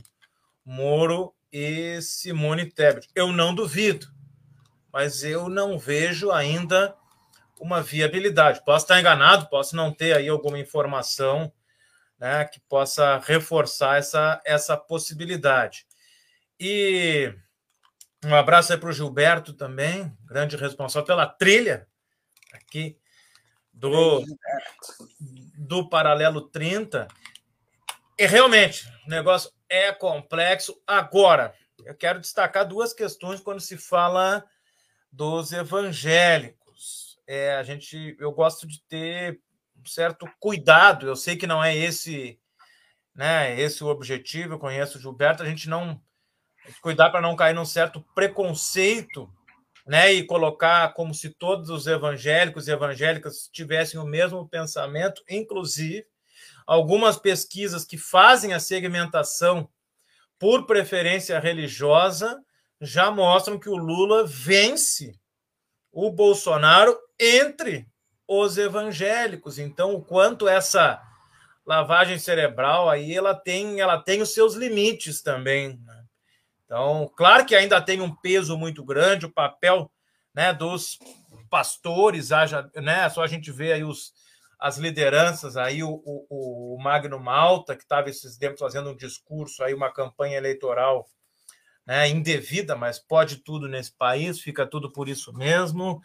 [0.63, 3.08] Moro e Simone Tebet.
[3.15, 4.08] Eu não duvido,
[4.96, 6.96] mas eu não vejo ainda
[7.60, 8.64] uma viabilidade.
[8.64, 11.52] Posso estar enganado, posso não ter aí alguma informação
[12.18, 15.86] né, que possa reforçar essa, essa possibilidade.
[16.58, 17.30] E
[18.24, 21.86] um abraço aí para o Gilberto também, grande responsável pela trilha
[22.54, 22.98] aqui
[23.74, 24.24] do,
[25.58, 27.06] do Paralelo 30.
[28.18, 30.82] E realmente, o negócio é complexo.
[30.88, 31.54] Agora,
[31.84, 34.42] eu quero destacar duas questões quando se fala
[35.15, 36.65] dos evangélicos
[37.28, 39.39] é, a gente, eu gosto de ter
[39.75, 41.08] um certo cuidado.
[41.08, 42.39] Eu sei que não é esse,
[43.15, 44.54] né, esse o objetivo.
[44.54, 45.41] Eu conheço o Gilberto.
[45.41, 45.99] A gente não
[46.82, 49.30] cuidar para não cair num certo preconceito,
[49.88, 56.06] né, e colocar como se todos os evangélicos e evangélicas tivessem o mesmo pensamento, inclusive
[56.65, 59.69] algumas pesquisas que fazem a segmentação
[60.39, 62.43] por preferência religiosa
[62.82, 65.18] já mostram que o Lula vence
[65.92, 67.88] o Bolsonaro entre
[68.28, 69.58] os evangélicos.
[69.58, 71.02] Então, o quanto essa
[71.66, 75.80] lavagem cerebral aí ela tem, ela tem os seus limites também.
[75.84, 76.04] Né?
[76.66, 79.92] Então, claro que ainda tem um peso muito grande o papel
[80.34, 81.00] né, dos
[81.50, 84.12] pastores, haja, né, só a gente vê aí os,
[84.60, 89.64] as lideranças aí, o, o, o Magno Malta, que estava esses tempos fazendo um discurso
[89.64, 91.08] aí, uma campanha eleitoral
[91.86, 96.02] né, indevida, mas pode tudo nesse país, fica tudo por isso mesmo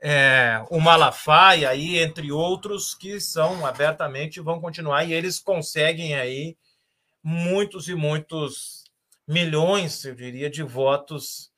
[0.00, 6.56] é, o Malafaia, aí, entre outros, que são abertamente vão continuar e eles conseguem aí
[7.22, 8.84] muitos e muitos
[9.28, 11.52] milhões, eu diria, de votos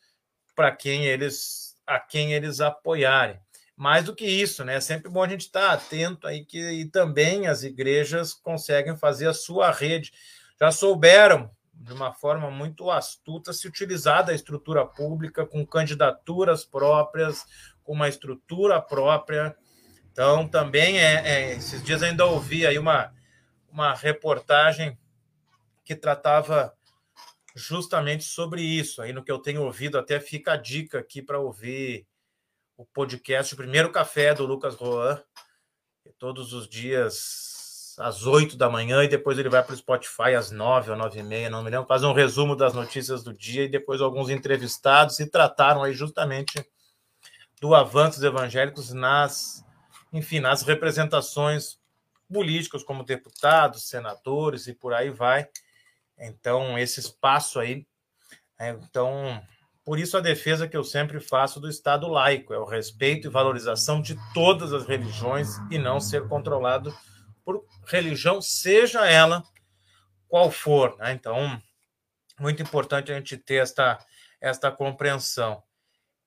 [0.56, 3.38] para quem eles a quem eles apoiarem.
[3.76, 4.76] Mais do que isso, né?
[4.76, 8.96] É sempre bom a gente estar tá atento aí que e também as igrejas conseguem
[8.96, 10.12] fazer a sua rede.
[10.61, 11.50] Já souberam
[11.83, 17.45] de uma forma muito astuta se utilizar da estrutura pública com candidaturas próprias,
[17.83, 19.57] com uma estrutura própria.
[20.12, 23.12] Então, também é, é, esses dias ainda ouvi aí uma,
[23.68, 24.97] uma reportagem
[25.85, 26.73] que tratava
[27.57, 29.03] justamente sobre isso.
[29.03, 32.07] Aí no que eu tenho ouvido, até fica a dica aqui para ouvir
[32.77, 35.21] o podcast, o primeiro café do Lucas Roan,
[36.16, 37.51] todos os dias
[37.98, 41.20] às 8 da manhã, e depois ele vai para o Spotify às 9 ou 9
[41.20, 44.31] e meia, não me lembro, faz um resumo das notícias do dia, e depois alguns
[44.31, 46.64] entrevistados se trataram aí justamente
[47.61, 49.64] do avanço dos evangélicos nas,
[50.12, 51.78] enfim, nas representações
[52.33, 55.46] políticas, como deputados, senadores e por aí vai.
[56.18, 57.87] Então, esse espaço aí.
[58.59, 59.40] É, então,
[59.85, 63.31] por isso a defesa que eu sempre faço do Estado laico é o respeito e
[63.31, 66.94] valorização de todas as religiões e não ser controlado
[67.44, 69.42] por religião, seja ela
[70.28, 70.96] qual for.
[70.98, 71.12] Né?
[71.12, 71.61] Então,
[72.38, 73.98] muito importante a gente ter esta,
[74.40, 75.62] esta compreensão.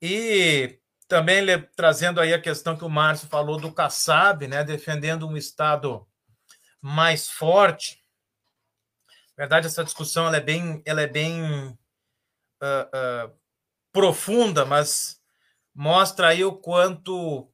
[0.01, 5.37] E também trazendo aí a questão que o Márcio falou do Kassab, né, defendendo um
[5.37, 6.07] Estado
[6.81, 8.03] mais forte.
[9.37, 11.41] Na verdade, essa discussão ela é bem, ela é bem
[12.61, 13.35] uh, uh,
[13.91, 15.21] profunda, mas
[15.73, 17.51] mostra aí o quanto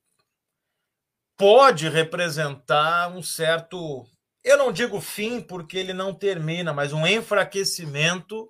[1.41, 4.06] pode representar um certo,
[4.43, 8.47] eu não digo fim porque ele não termina, mas um enfraquecimento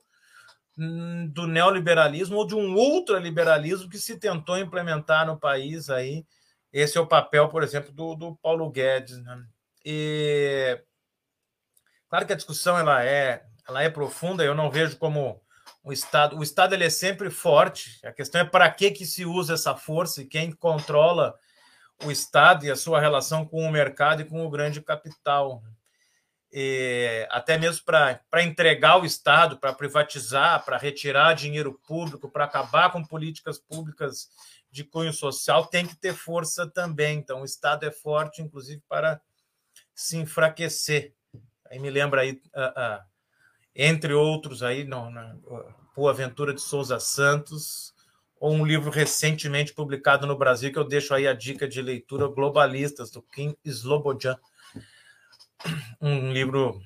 [0.77, 6.25] hum, do neoliberalismo ou de um ultraliberalismo que se tentou implementar no país aí.
[6.73, 9.19] Esse é o papel, por exemplo, do, do Paulo Guedes.
[9.19, 9.41] Né?
[9.85, 10.77] E
[12.09, 14.43] claro que a discussão ela é, ela é profunda.
[14.43, 15.41] Eu não vejo como
[15.81, 18.05] o Estado, o Estado ele é sempre forte.
[18.05, 21.33] A questão é para que, que se usa essa força e quem controla
[22.03, 25.63] o Estado e a sua relação com o mercado e com o grande capital.
[26.51, 32.91] E até mesmo para entregar o Estado, para privatizar, para retirar dinheiro público, para acabar
[32.91, 34.29] com políticas públicas
[34.69, 37.17] de cunho social, tem que ter força também.
[37.17, 39.21] Então, o Estado é forte, inclusive, para
[39.93, 41.13] se enfraquecer.
[41.69, 43.11] Aí me lembra aí uh, uh,
[43.75, 45.35] entre outros aí, não, na,
[45.93, 47.90] por Aventura de Souza Santos,
[48.41, 52.27] ou um livro recentemente publicado no Brasil, que eu deixo aí a dica de leitura,
[52.27, 54.35] Globalistas, do Kim Slobodjan.
[56.01, 56.81] Um livro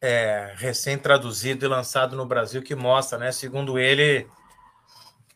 [0.00, 4.24] é, recém-traduzido e lançado no Brasil, que mostra, né, segundo ele,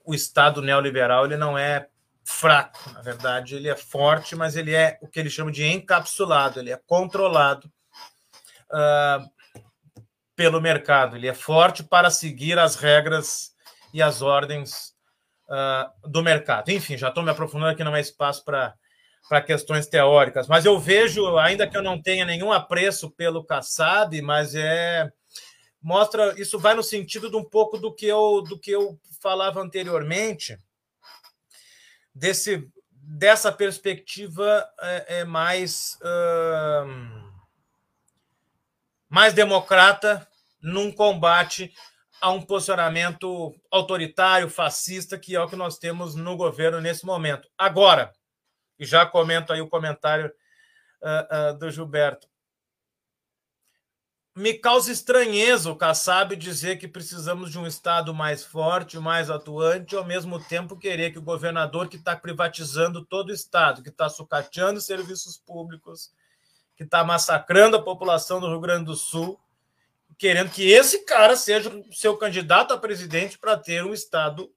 [0.04, 1.88] o Estado neoliberal ele não é
[2.24, 6.60] fraco, na verdade, ele é forte, mas ele é o que ele chama de encapsulado,
[6.60, 7.68] ele é controlado
[8.70, 9.28] uh,
[10.36, 11.16] pelo mercado.
[11.16, 13.52] Ele é forte para seguir as regras
[13.92, 14.95] e as ordens
[15.48, 16.70] uh, do mercado.
[16.70, 18.74] Enfim, já estou me aprofundando aqui, não é espaço para
[19.28, 24.22] para questões teóricas, mas eu vejo, ainda que eu não tenha nenhum apreço pelo Kassab,
[24.22, 25.10] mas é
[25.82, 29.60] mostra isso vai no sentido de um pouco do que eu do que eu falava
[29.60, 30.58] anteriormente
[32.14, 37.32] desse dessa perspectiva é, é mais uh,
[39.08, 40.26] mais democrata
[40.60, 41.72] num combate
[42.20, 47.48] a um posicionamento autoritário, fascista, que é o que nós temos no governo nesse momento.
[47.56, 48.12] Agora,
[48.78, 50.32] e já comento aí o comentário
[51.02, 52.28] uh, uh, do Gilberto,
[54.36, 59.96] me causa estranheza o Kassab dizer que precisamos de um Estado mais forte, mais atuante,
[59.96, 64.10] ao mesmo tempo querer que o governador que está privatizando todo o Estado, que está
[64.10, 66.12] sucateando serviços públicos,
[66.76, 69.40] que está massacrando a população do Rio Grande do Sul,
[70.18, 74.50] querendo que esse cara seja o seu candidato a presidente para ter um Estado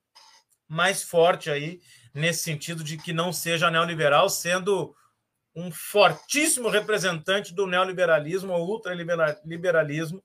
[0.67, 1.79] mais forte aí,
[2.13, 4.95] nesse sentido de que não seja neoliberal, sendo
[5.55, 10.23] um fortíssimo representante do neoliberalismo ou ultraliberalismo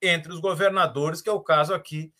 [0.00, 2.12] entre os governadores, que é o caso aqui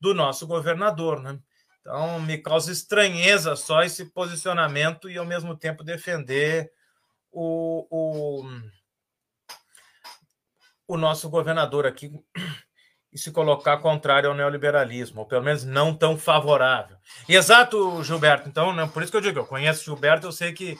[0.00, 1.20] do nosso governador.
[1.20, 1.38] Né?
[1.80, 6.70] Então, me causa estranheza só esse posicionamento e, ao mesmo tempo, defender
[7.30, 8.44] o, o,
[10.86, 12.12] o nosso governador aqui
[13.12, 16.96] e se colocar contrário ao neoliberalismo, ou pelo menos não tão favorável.
[17.28, 18.48] Exato, Gilberto.
[18.48, 20.78] Então, né, por isso que eu digo, eu conheço o Gilberto, eu sei que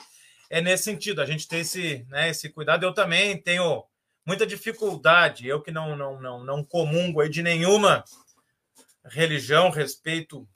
[0.50, 2.84] é nesse sentido, a gente tem esse, né, esse cuidado.
[2.84, 3.84] Eu também tenho
[4.24, 8.04] muita dificuldade, eu que não, não, não, não comungo aí de nenhuma
[9.04, 10.46] religião, respeito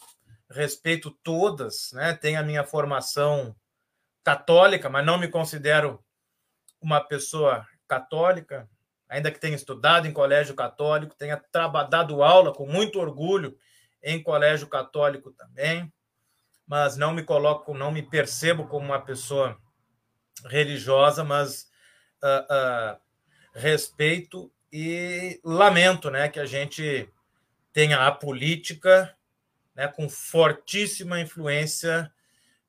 [0.50, 2.12] respeito todas, né?
[2.14, 3.54] Tenho a minha formação
[4.24, 6.04] católica, mas não me considero
[6.80, 8.68] uma pessoa católica,
[9.10, 11.42] ainda que tenha estudado em colégio católico, tenha
[11.90, 13.58] dado aula com muito orgulho
[14.00, 15.92] em colégio católico também,
[16.64, 19.58] mas não me coloco, não me percebo como uma pessoa
[20.46, 21.68] religiosa, mas
[22.22, 23.00] uh, uh,
[23.52, 27.12] respeito e lamento né, que a gente
[27.72, 29.12] tenha a política
[29.74, 32.10] né, com fortíssima influência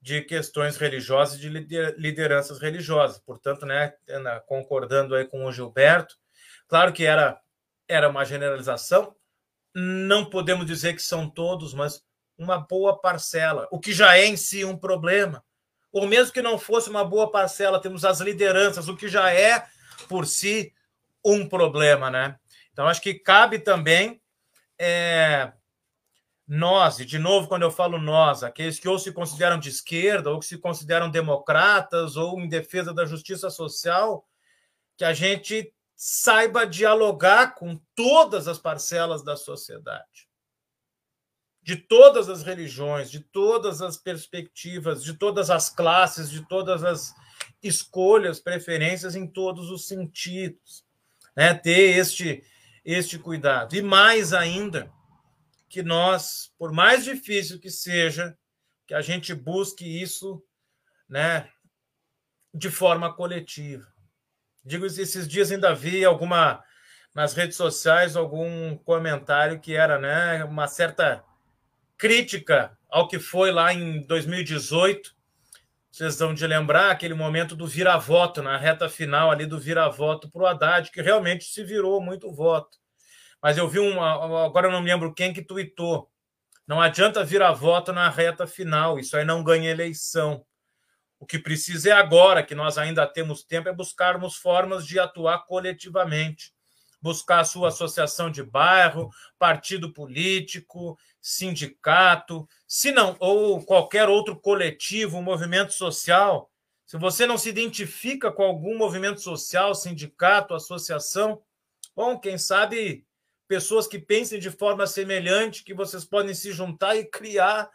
[0.01, 3.19] de questões religiosas de lideranças religiosas.
[3.19, 3.93] Portanto, né,
[4.47, 6.19] concordando aí com o Gilberto,
[6.71, 7.37] claro que era,
[7.85, 9.13] era uma generalização,
[9.75, 12.01] não podemos dizer que são todos, mas
[12.37, 15.43] uma boa parcela, o que já é em si um problema.
[15.91, 19.67] Ou mesmo que não fosse uma boa parcela, temos as lideranças, o que já é
[20.07, 20.73] por si
[21.25, 22.39] um problema, né?
[22.71, 24.21] Então acho que cabe também
[24.79, 25.51] é,
[26.47, 30.31] nós, e de novo, quando eu falo nós, aqueles que ou se consideram de esquerda,
[30.31, 34.25] ou que se consideram democratas, ou em defesa da justiça social,
[34.95, 40.27] que a gente saiba dialogar com todas as parcelas da sociedade,
[41.61, 47.13] de todas as religiões, de todas as perspectivas, de todas as classes, de todas as
[47.61, 50.83] escolhas, preferências em todos os sentidos,
[51.37, 51.53] né?
[51.53, 52.43] Ter este
[52.83, 54.91] este cuidado e mais ainda
[55.69, 58.35] que nós, por mais difícil que seja,
[58.87, 60.43] que a gente busque isso,
[61.07, 61.47] né,
[62.51, 63.90] de forma coletiva.
[64.63, 66.63] Digo, esses dias ainda vi alguma
[67.13, 71.23] nas redes sociais algum comentário que era, né, uma certa
[71.97, 75.13] crítica ao que foi lá em 2018.
[75.91, 80.41] Vocês vão de lembrar aquele momento do vira-voto, na reta final ali do vira-voto para
[80.41, 82.77] o Haddad, que realmente se virou muito voto.
[83.41, 86.09] Mas eu vi um, agora eu não me lembro quem que tuitou.
[86.67, 90.45] Não adianta virar voto na reta final, isso aí não ganha eleição.
[91.21, 95.45] O que precisa é agora, que nós ainda temos tempo, é buscarmos formas de atuar
[95.45, 96.51] coletivamente.
[96.99, 99.07] Buscar a sua associação de bairro,
[99.37, 106.49] partido político, sindicato, se não, ou qualquer outro coletivo, movimento social.
[106.87, 111.39] Se você não se identifica com algum movimento social, sindicato, associação,
[111.95, 113.05] bom, quem sabe
[113.47, 117.69] pessoas que pensem de forma semelhante, que vocês podem se juntar e criar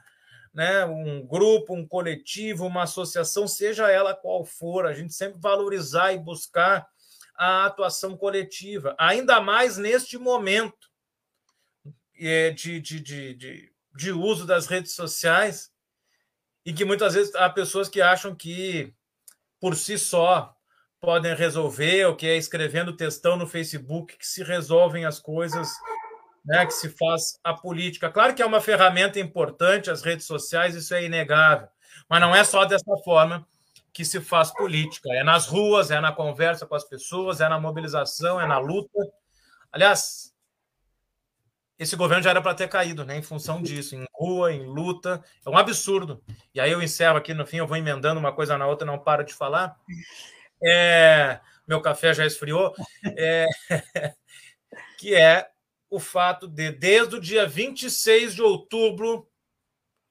[0.57, 6.15] né, um grupo, um coletivo, uma associação, seja ela qual for, a gente sempre valorizar
[6.15, 6.89] e buscar
[7.35, 10.91] a atuação coletiva, ainda mais neste momento
[12.19, 15.71] é, de, de, de, de, de uso das redes sociais,
[16.65, 18.95] e que muitas vezes há pessoas que acham que
[19.61, 20.57] por si só
[20.99, 25.69] podem resolver, ou que é escrevendo textão no Facebook que se resolvem as coisas
[26.47, 28.11] né, que se faz a política.
[28.11, 31.69] Claro que é uma ferramenta importante, as redes sociais, isso é inegável,
[32.09, 33.47] mas não é só dessa forma
[33.93, 35.09] que se faz política.
[35.13, 38.99] É nas ruas, é na conversa com as pessoas, é na mobilização, é na luta.
[39.73, 40.33] Aliás,
[41.79, 43.17] esse governo já era para ter caído, né?
[43.17, 46.23] Em função disso, em rua, em luta, é um absurdo.
[46.55, 48.99] E aí eu encerro aqui no fim, eu vou emendando uma coisa na outra, não
[48.99, 49.77] para de falar.
[50.63, 52.75] É, meu café já esfriou.
[53.17, 53.47] É,
[54.99, 55.49] que é
[55.89, 59.29] o fato de, desde o dia 26 de outubro,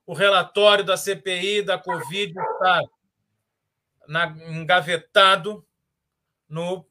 [0.06, 2.82] o relatório da CPI da Covid estar
[4.08, 5.66] na, engavetado
[6.48, 6.86] no,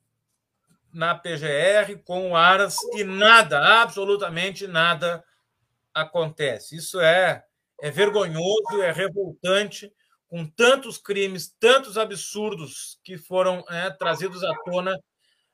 [0.93, 5.25] na PGR com o Aras e nada, absolutamente nada
[5.93, 6.77] acontece.
[6.77, 7.45] Isso é,
[7.81, 9.93] é vergonhoso, é revoltante,
[10.29, 14.99] com tantos crimes, tantos absurdos que foram é, trazidos à tona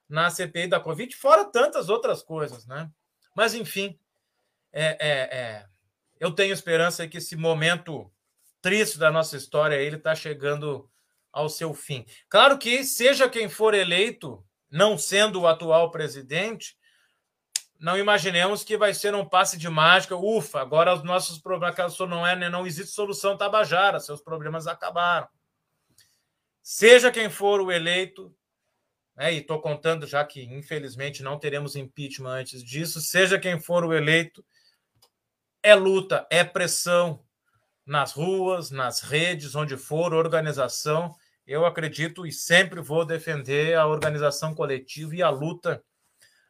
[0.08, 2.90] na CPI da Covid, fora tantas outras coisas, né?
[3.34, 3.98] Mas, enfim,
[4.72, 5.66] é, é, é,
[6.18, 8.10] eu tenho esperança que esse momento
[8.60, 10.88] triste da nossa história ele está chegando
[11.32, 12.04] ao seu fim.
[12.28, 16.76] Claro que, seja quem for eleito, não sendo o atual presidente,
[17.78, 20.14] não imaginemos que vai ser um passe de mágica.
[20.14, 25.26] Ufa, agora os nossos problemas não é, não existe solução tabajara, seus problemas acabaram.
[26.62, 28.34] Seja quem for o eleito,
[29.20, 33.84] né, e estou contando já que, infelizmente, não teremos impeachment antes disso, seja quem for
[33.84, 34.42] o eleito,
[35.62, 37.22] é luta, é pressão
[37.84, 41.14] nas ruas, nas redes, onde for, organização.
[41.46, 45.84] Eu acredito e sempre vou defender a organização coletiva e a luta,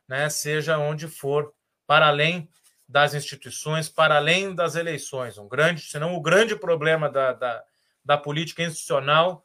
[0.06, 1.52] né, seja onde for,
[1.88, 2.48] para além
[2.88, 5.38] das instituições, para além das eleições.
[5.38, 7.64] Um grande, senão o grande problema da, da,
[8.04, 9.44] da política institucional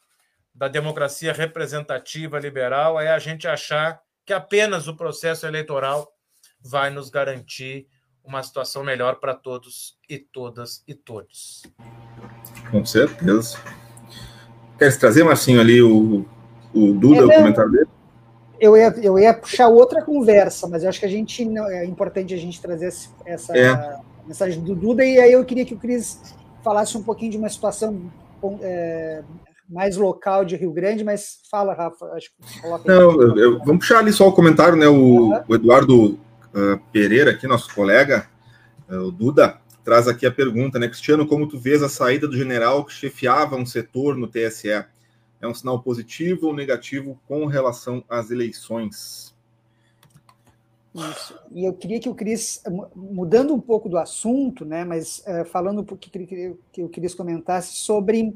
[0.55, 6.07] da democracia representativa liberal é a gente achar que apenas o processo eleitoral
[6.61, 7.87] vai nos garantir
[8.23, 11.61] uma situação melhor para todos e todas e todos.
[12.71, 13.59] Com certeza.
[14.79, 16.25] Quer trazer, Marcinho, ali o,
[16.73, 17.89] o Duda, é, o comentário dele?
[18.59, 22.33] Eu ia, eu ia puxar outra conversa, mas eu acho que a gente é importante
[22.33, 22.91] a gente trazer
[23.25, 23.99] essa é.
[24.25, 26.21] mensagem do Duda, e aí eu queria que o Cris
[26.63, 28.11] falasse um pouquinho de uma situação
[28.61, 29.23] é,
[29.67, 32.05] mais local de Rio Grande, mas fala, Rafa.
[32.13, 34.87] Acho que coloca Não, eu, eu, vamos puxar ali só o comentário, né?
[34.87, 35.43] O, uhum.
[35.47, 38.27] o Eduardo uh, Pereira, aqui, nosso colega,
[38.89, 40.87] uh, o Duda, traz aqui a pergunta, né?
[40.87, 44.85] Cristiano, como tu vês a saída do general que chefiava um setor no TSE?
[45.41, 49.35] É um sinal positivo ou negativo com relação às eleições?
[50.95, 51.37] Isso.
[51.51, 52.63] E eu queria que o Cris,
[52.95, 57.13] mudando um pouco do assunto, né, mas uh, falando um pouco que, que o Cris
[57.13, 58.33] comentasse sobre.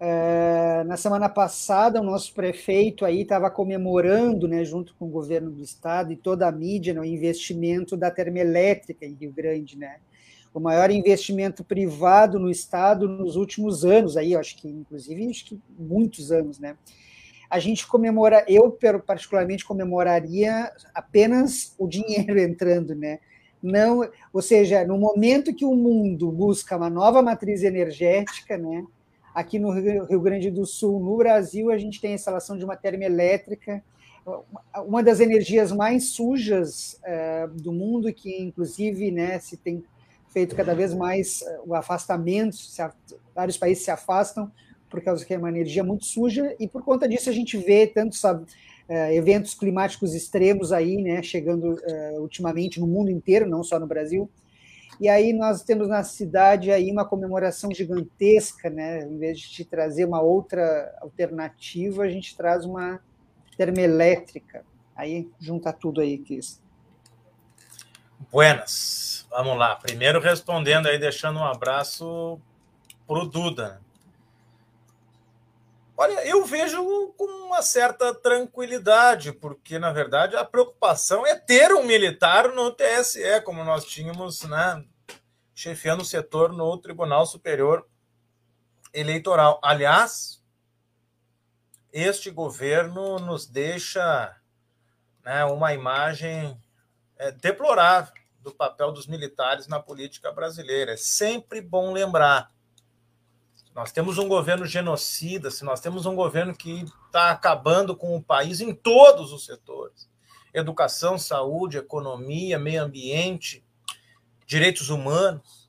[0.00, 5.50] Uh, na semana passada, o nosso prefeito aí estava comemorando, né, junto com o governo
[5.50, 9.98] do estado e toda a mídia, né, o investimento da termoelétrica em Rio Grande, né?
[10.52, 15.60] O maior investimento privado no estado nos últimos anos, aí, acho que, inclusive, acho que
[15.78, 16.76] muitos anos, né?
[17.54, 18.76] a gente comemora, eu
[19.06, 23.20] particularmente comemoraria apenas o dinheiro entrando, né?
[23.62, 28.84] Não, ou seja, no momento que o mundo busca uma nova matriz energética, né?
[29.34, 32.76] Aqui no Rio Grande do Sul, no Brasil, a gente tem a instalação de uma
[32.76, 33.82] termoelétrica,
[34.86, 39.84] uma das energias mais sujas uh, do mundo, que inclusive, né, se tem
[40.28, 42.56] feito cada vez mais uh, o afastamento,
[43.34, 44.50] vários países se afastam
[44.88, 47.86] por causa que é uma energia muito suja, e por conta disso a gente vê
[47.86, 48.46] tantos uh,
[49.12, 51.76] eventos climáticos extremos aí, né, chegando
[52.18, 54.30] ultimamente no mundo inteiro, não só no Brasil.
[55.00, 59.00] E aí nós temos na cidade aí uma comemoração gigantesca, né?
[59.00, 63.00] Em vez de trazer uma outra alternativa, a gente traz uma
[63.56, 64.64] termoelétrica.
[64.96, 66.62] Aí junta tudo aí, Cris.
[68.30, 69.26] Buenas.
[69.30, 69.76] Vamos lá.
[69.76, 72.38] Primeiro respondendo aí, deixando um abraço
[73.06, 73.80] para o Duda.
[75.96, 76.84] Olha, eu vejo
[77.16, 83.40] com uma certa tranquilidade, porque, na verdade, a preocupação é ter um militar no TSE,
[83.44, 84.84] como nós tínhamos, né,
[85.54, 87.86] chefiando o setor no Tribunal Superior
[88.92, 89.60] Eleitoral.
[89.62, 90.42] Aliás,
[91.92, 94.36] este governo nos deixa
[95.24, 96.60] né, uma imagem
[97.16, 100.94] é, deplorável do papel dos militares na política brasileira.
[100.94, 102.52] É sempre bom lembrar
[103.74, 108.22] nós temos um governo genocida, se nós temos um governo que está acabando com o
[108.22, 110.08] país em todos os setores
[110.54, 113.66] educação, saúde, economia, meio ambiente,
[114.46, 115.68] direitos humanos.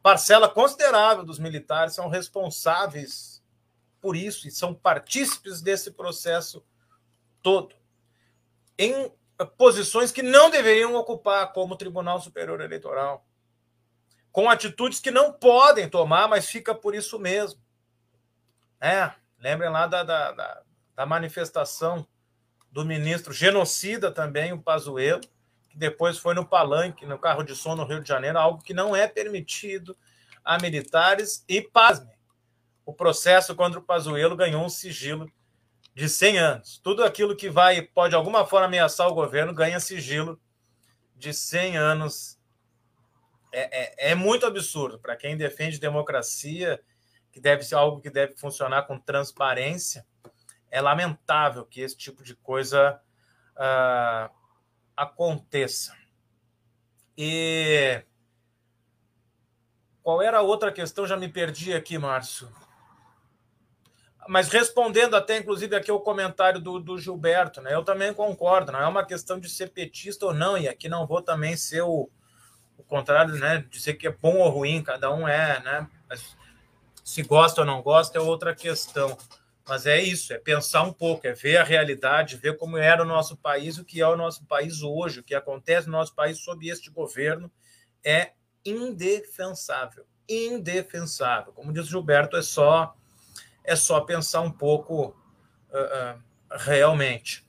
[0.00, 3.42] Parcela considerável dos militares são responsáveis
[4.00, 6.64] por isso e são partícipes desse processo
[7.42, 7.74] todo.
[8.78, 9.12] Em
[9.56, 13.26] posições que não deveriam ocupar, como o Tribunal Superior Eleitoral
[14.32, 17.60] com atitudes que não podem tomar, mas fica por isso mesmo.
[18.80, 20.62] É, lembrem lá da, da, da,
[20.96, 22.06] da manifestação
[22.70, 25.20] do ministro genocida também, o Pazuello,
[25.68, 28.72] que depois foi no palanque, no carro de som no Rio de Janeiro, algo que
[28.72, 29.94] não é permitido
[30.42, 31.44] a militares.
[31.46, 32.16] E, pasmem,
[32.84, 35.30] o processo contra o Pazuello ganhou um sigilo
[35.94, 36.80] de 100 anos.
[36.82, 40.40] Tudo aquilo que vai, pode de alguma forma ameaçar o governo, ganha sigilo
[41.14, 42.38] de 100 anos
[43.52, 46.82] é, é, é muito absurdo para quem defende democracia,
[47.30, 50.06] que deve ser algo que deve funcionar com transparência.
[50.70, 53.00] É lamentável que esse tipo de coisa
[53.56, 54.34] uh,
[54.96, 55.94] aconteça.
[57.16, 58.02] E
[60.02, 61.06] qual era a outra questão?
[61.06, 62.50] Já me perdi aqui, Márcio.
[64.28, 67.74] Mas respondendo até, inclusive, aqui o comentário do, do Gilberto, né?
[67.74, 71.06] Eu também concordo, não é uma questão de ser petista ou não, e aqui não
[71.06, 72.08] vou também ser o,
[72.82, 73.64] o contrário, né?
[73.70, 75.88] Dizer que é bom ou ruim, cada um é, né?
[76.08, 76.36] Mas
[77.04, 79.16] se gosta ou não gosta é outra questão.
[79.66, 83.06] Mas é isso, é pensar um pouco, é ver a realidade, ver como era o
[83.06, 86.38] nosso país, o que é o nosso país hoje, o que acontece no nosso país
[86.42, 87.50] sob este governo
[88.04, 88.32] é
[88.64, 91.52] indefensável, indefensável.
[91.52, 92.94] Como diz Gilberto, é só
[93.64, 95.14] é só pensar um pouco
[95.70, 97.46] uh, uh, realmente.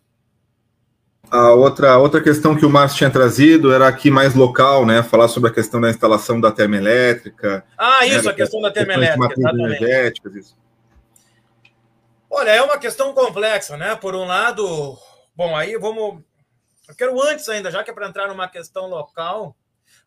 [1.30, 5.02] A outra, outra questão que o Márcio tinha trazido era aqui mais local, né?
[5.02, 7.66] Falar sobre a questão da instalação da termoelétrica.
[7.78, 10.30] Ah, né, isso, né, a questão da termoelétrica.
[10.38, 10.56] Isso.
[12.30, 13.96] Olha, é uma questão complexa, né?
[13.96, 14.98] Por um lado,
[15.36, 16.22] bom, aí vamos.
[16.88, 19.56] Eu quero antes ainda, já que é para entrar numa questão local,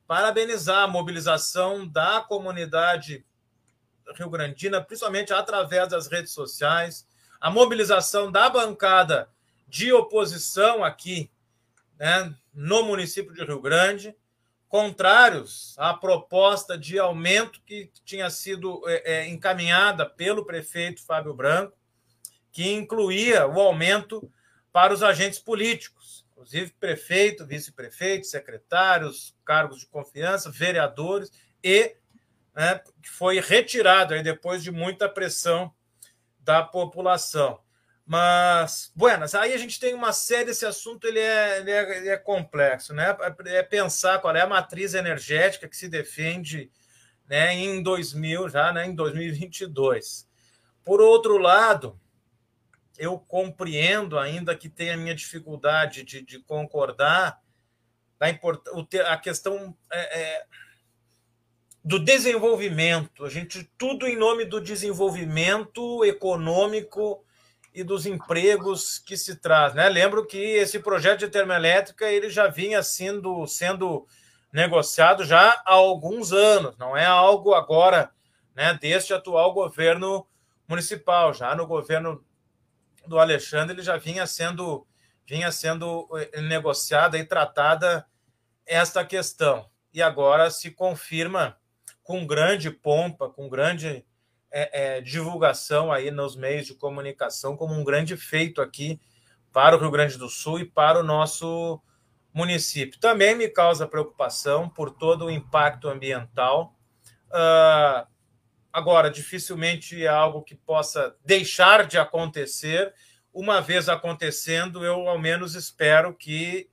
[0.06, 3.24] parabenizar a mobilização da comunidade
[4.16, 7.06] rio-grandina, principalmente através das redes sociais,
[7.40, 9.28] a mobilização da bancada
[9.66, 11.30] de oposição aqui
[11.98, 14.14] né, no município de Rio Grande,
[14.68, 21.76] contrários à proposta de aumento que tinha sido é, é, encaminhada pelo prefeito Fábio Branco,
[22.50, 24.30] que incluía o aumento
[24.72, 31.30] para os agentes políticos, inclusive prefeito, vice-prefeito, secretários, cargos de confiança, vereadores,
[31.62, 31.96] e
[32.54, 35.72] né, que foi retirado aí depois de muita pressão
[36.38, 37.60] da população.
[38.08, 42.08] Mas, buenas, aí a gente tem uma série, esse assunto ele é, ele é, ele
[42.08, 43.16] é, complexo, né?
[43.46, 46.70] É pensar qual é a matriz energética que se defende
[47.28, 50.28] né, em 2000, já né, em 2022.
[50.84, 51.98] Por outro lado,
[52.96, 57.42] eu compreendo ainda que tem a minha dificuldade de, de concordar
[58.20, 58.64] da import,
[59.08, 60.46] a questão é, é,
[61.84, 63.24] do desenvolvimento.
[63.24, 67.25] A gente tudo em nome do desenvolvimento econômico
[67.76, 69.74] e dos empregos que se traz.
[69.74, 69.86] Né?
[69.90, 74.06] Lembro que esse projeto de termoelétrica ele já vinha sendo, sendo
[74.50, 78.10] negociado já há alguns anos, não é algo agora
[78.54, 80.26] né, deste atual governo
[80.66, 81.34] municipal.
[81.34, 82.24] Já no governo
[83.06, 84.86] do Alexandre ele já vinha sendo,
[85.26, 88.06] vinha sendo eh, negociada e tratada
[88.64, 89.68] esta questão.
[89.92, 91.58] E agora se confirma
[92.02, 94.02] com grande pompa, com grande
[94.58, 98.98] é, é, divulgação aí nos meios de comunicação como um grande feito aqui
[99.52, 101.78] para o Rio Grande do Sul e para o nosso
[102.32, 102.98] município.
[102.98, 106.74] Também me causa preocupação por todo o impacto ambiental.
[107.28, 108.06] Uh,
[108.72, 112.94] agora, dificilmente é algo que possa deixar de acontecer.
[113.34, 116.70] Uma vez acontecendo, eu ao menos espero que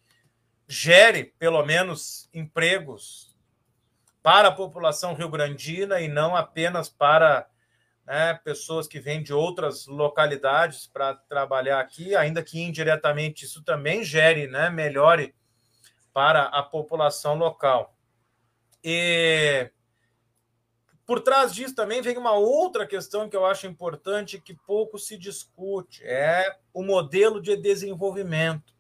[0.66, 3.36] gere pelo menos empregos
[4.22, 7.46] para a população rio-grandina e não apenas para
[8.06, 14.04] né, pessoas que vêm de outras localidades para trabalhar aqui, ainda que indiretamente isso também
[14.04, 15.34] gere, né, melhore
[16.14, 17.96] para a população local.
[18.84, 19.72] E
[21.06, 25.18] por trás disso também vem uma outra questão que eu acho importante que pouco se
[25.18, 28.74] discute, é o modelo de desenvolvimento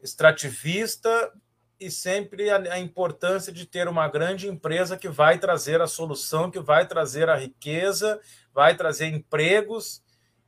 [0.00, 1.32] extrativista
[1.82, 6.50] e sempre a, a, importância de ter uma grande empresa que vai trazer a solução,
[6.50, 8.20] que vai trazer a riqueza,
[8.54, 10.02] vai trazer empregos,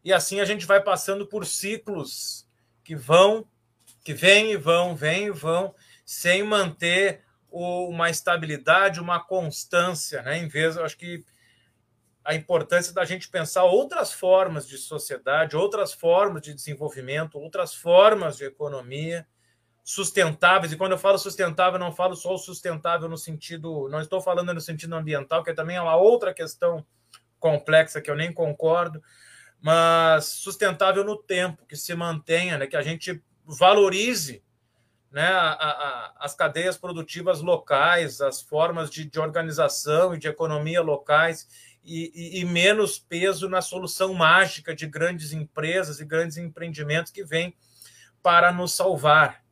[0.04, 2.46] e assim a gente vai passando por ciclos
[2.84, 3.46] que vão,
[4.04, 5.74] que vêm e vão, vêm e vão,
[6.04, 10.38] sem manter o, uma estabilidade, uma constância, né?
[10.38, 11.24] Em vez, eu acho que
[12.24, 18.36] a importância da gente pensar outras formas de sociedade, outras formas de desenvolvimento, outras formas
[18.36, 19.26] de economia
[19.84, 24.18] sustentáveis, e quando eu falo sustentável, não falo só o sustentável no sentido, não estou
[24.18, 26.84] falando no sentido ambiental, que também é uma outra questão
[27.38, 29.02] complexa que eu nem concordo,
[29.60, 34.42] mas sustentável no tempo, que se mantenha, né, que a gente valorize
[35.12, 40.80] né, a, a, as cadeias produtivas locais, as formas de, de organização e de economia
[40.80, 41.46] locais,
[41.84, 47.22] e, e, e, menos peso na solução mágica de grandes empresas e grandes empreendimentos que
[47.22, 47.54] vêm
[48.22, 49.43] para nos salvar.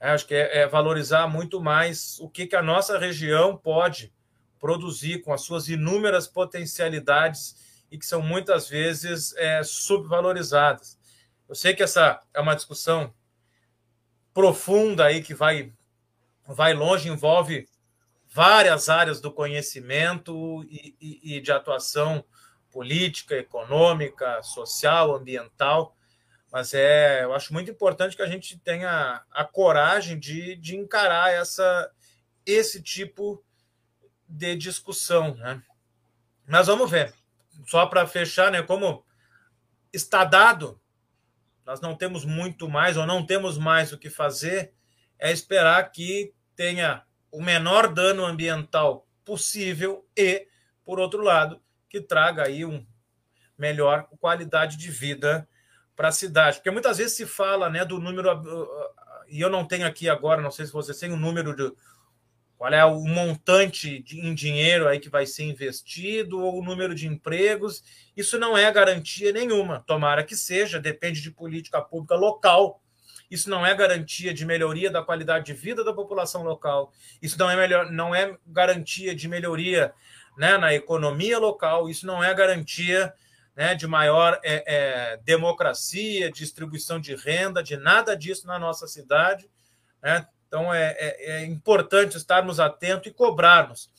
[0.00, 4.10] É, acho que é, é, valorizar muito mais o que, que a nossa região pode
[4.58, 10.98] produzir com as suas inúmeras potencialidades e que são muitas vezes é, subvalorizadas.
[11.46, 13.12] Eu sei que essa é uma discussão
[14.32, 15.70] profunda aí que vai,
[16.46, 17.68] vai longe, envolve
[18.26, 22.24] várias áreas do conhecimento e, e, e de atuação
[22.70, 25.94] política, econômica, social, ambiental
[26.50, 31.32] mas é, eu acho muito importante que a gente tenha a coragem de, de encarar
[31.32, 31.90] essa,
[32.44, 33.44] esse tipo
[34.28, 35.34] de discussão.
[35.36, 35.62] Né?
[36.46, 37.14] Mas vamos ver.
[37.66, 39.04] Só para fechar, né, como
[39.92, 40.80] está dado,
[41.64, 44.72] nós não temos muito mais ou não temos mais o que fazer,
[45.18, 50.48] é esperar que tenha o menor dano ambiental possível e,
[50.84, 52.84] por outro lado, que traga aí um
[53.56, 55.46] melhor qualidade de vida
[56.00, 56.56] para a cidade.
[56.56, 58.90] Porque muitas vezes se fala né, do número, uh, uh,
[59.28, 61.70] e eu não tenho aqui agora, não sei se vocês têm o um número de
[62.56, 66.94] qual é o montante de, em dinheiro aí que vai ser investido ou o número
[66.94, 67.84] de empregos.
[68.16, 69.84] Isso não é garantia nenhuma.
[69.86, 72.82] Tomara que seja, depende de política pública local.
[73.30, 76.94] Isso não é garantia de melhoria da qualidade de vida da população local.
[77.20, 79.92] Isso não é, melhor, não é garantia de melhoria
[80.38, 81.90] né, na economia local.
[81.90, 83.12] Isso não é garantia
[83.56, 89.48] né, de maior é, é, democracia, distribuição de renda, de nada disso na nossa cidade.
[90.02, 90.26] Né?
[90.46, 93.90] Então é, é, é, importante estarmos atentos e cobrarmos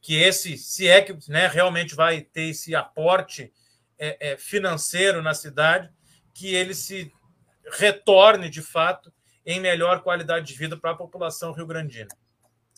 [0.00, 3.52] que esse, se é que né, realmente vai ter esse aporte
[3.98, 5.90] é, é, financeiro na cidade,
[6.32, 7.12] que ele se
[7.78, 9.12] retorne de fato
[9.44, 12.08] em melhor qualidade de vida para a população rio-grandina.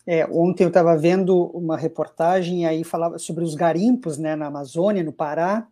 [0.05, 5.05] É, ontem eu estava vendo uma reportagem aí falava sobre os garimpos né, na Amazônia,
[5.05, 5.67] no Pará,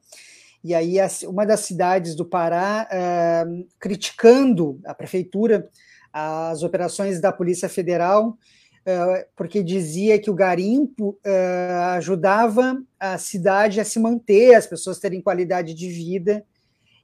[0.63, 0.97] e aí
[1.27, 5.69] uma das cidades do Pará uh, criticando a prefeitura,
[6.13, 13.81] as operações da Polícia Federal, uh, porque dizia que o garimpo uh, ajudava a cidade
[13.81, 16.45] a se manter, as pessoas terem qualidade de vida.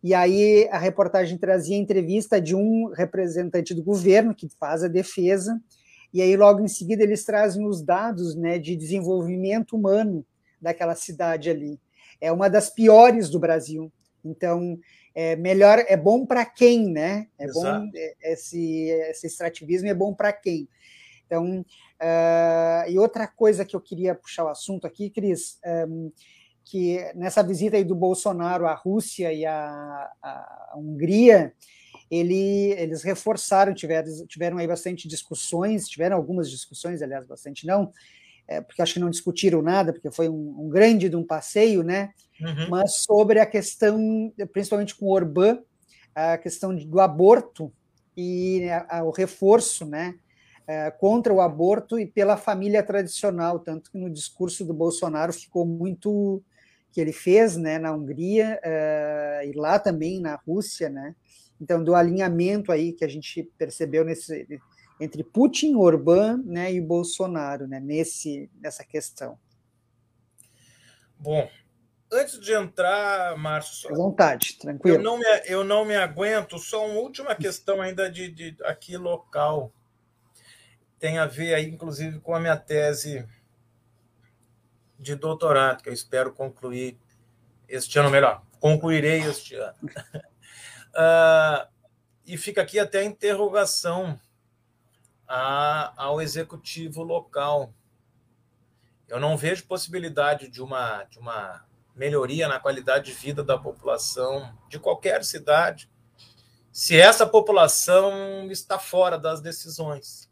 [0.04, 5.58] E aí a reportagem trazia entrevista de um representante do governo que faz a defesa,
[6.12, 10.24] e aí logo em seguida eles trazem os dados né, de desenvolvimento humano
[10.60, 11.80] daquela cidade ali
[12.20, 13.92] é uma das piores do Brasil.
[14.24, 14.78] Então,
[15.14, 17.28] é melhor, é bom para quem, né?
[17.38, 17.86] É Exato.
[17.86, 20.68] bom é, esse, esse extrativismo é bom para quem.
[21.26, 25.58] Então, uh, e outra coisa que eu queria puxar o assunto aqui, Cris,
[25.88, 26.12] um,
[26.64, 31.52] que nessa visita aí do Bolsonaro à Rússia e à, à Hungria,
[32.10, 37.90] ele, eles reforçaram, tiveram, tiveram aí bastante discussões, tiveram algumas discussões, aliás, bastante não,
[38.48, 41.82] é, porque acho que não discutiram nada, porque foi um, um grande de um passeio,
[41.82, 42.10] né?
[42.40, 42.70] Uhum.
[42.70, 45.58] Mas sobre a questão, principalmente com o Orbán,
[46.14, 47.72] a questão do aborto
[48.16, 50.14] e a, a, o reforço, né?
[50.68, 55.64] É, contra o aborto e pela família tradicional, tanto que no discurso do Bolsonaro ficou
[55.64, 56.42] muito
[56.90, 61.14] que ele fez, né, na Hungria é, e lá também na Rússia, né?
[61.60, 64.46] Então do alinhamento aí que a gente percebeu nesse
[65.00, 69.38] entre Putin, Orbán né, e Bolsonaro né, nesse, nessa questão.
[71.18, 71.48] Bom,
[72.10, 73.90] antes de entrar, Márcio.
[73.90, 74.96] À vontade, tranquilo.
[74.96, 78.96] Eu não, me, eu não me aguento, só uma última questão ainda de, de aqui
[78.96, 79.72] local.
[80.98, 83.26] Tem a ver aí, inclusive, com a minha tese
[84.98, 86.98] de doutorado, que eu espero concluir
[87.68, 89.76] este ano, melhor, concluirei este ano.
[90.94, 91.68] uh,
[92.26, 94.18] e fica aqui até a interrogação
[95.28, 97.72] a, ao executivo local.
[99.08, 101.64] Eu não vejo possibilidade de uma, de uma
[101.94, 105.88] melhoria na qualidade de vida da população de qualquer cidade
[106.76, 110.30] se essa população está fora das decisões.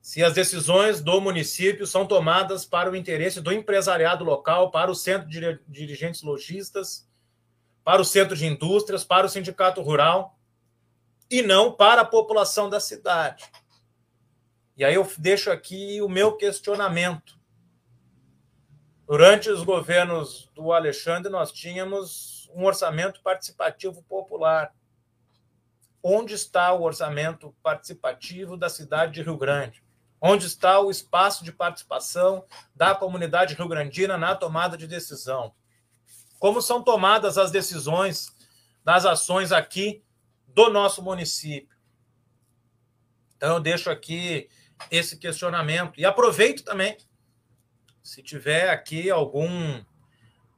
[0.00, 4.94] Se as decisões do município são tomadas para o interesse do empresariado local, para o
[4.94, 7.06] centro de dirigentes lojistas,
[7.84, 10.38] para o centro de indústrias, para o sindicato rural,
[11.30, 13.44] e não para a população da cidade.
[14.78, 17.36] E aí eu deixo aqui o meu questionamento.
[19.08, 24.72] Durante os governos do Alexandre, nós tínhamos um orçamento participativo popular.
[26.00, 29.82] Onde está o orçamento participativo da cidade de Rio Grande?
[30.20, 35.52] Onde está o espaço de participação da comunidade rio-grandina na tomada de decisão?
[36.38, 38.32] Como são tomadas as decisões
[38.84, 40.04] das ações aqui
[40.46, 41.76] do nosso município?
[43.36, 44.48] Então, eu deixo aqui
[44.90, 45.98] esse questionamento.
[45.98, 46.96] E aproveito também,
[48.02, 49.82] se tiver aqui algum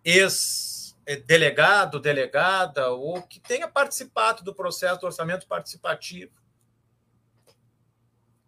[0.04, 6.32] ex-delegado, delegada, ou que tenha participado do processo do orçamento participativo,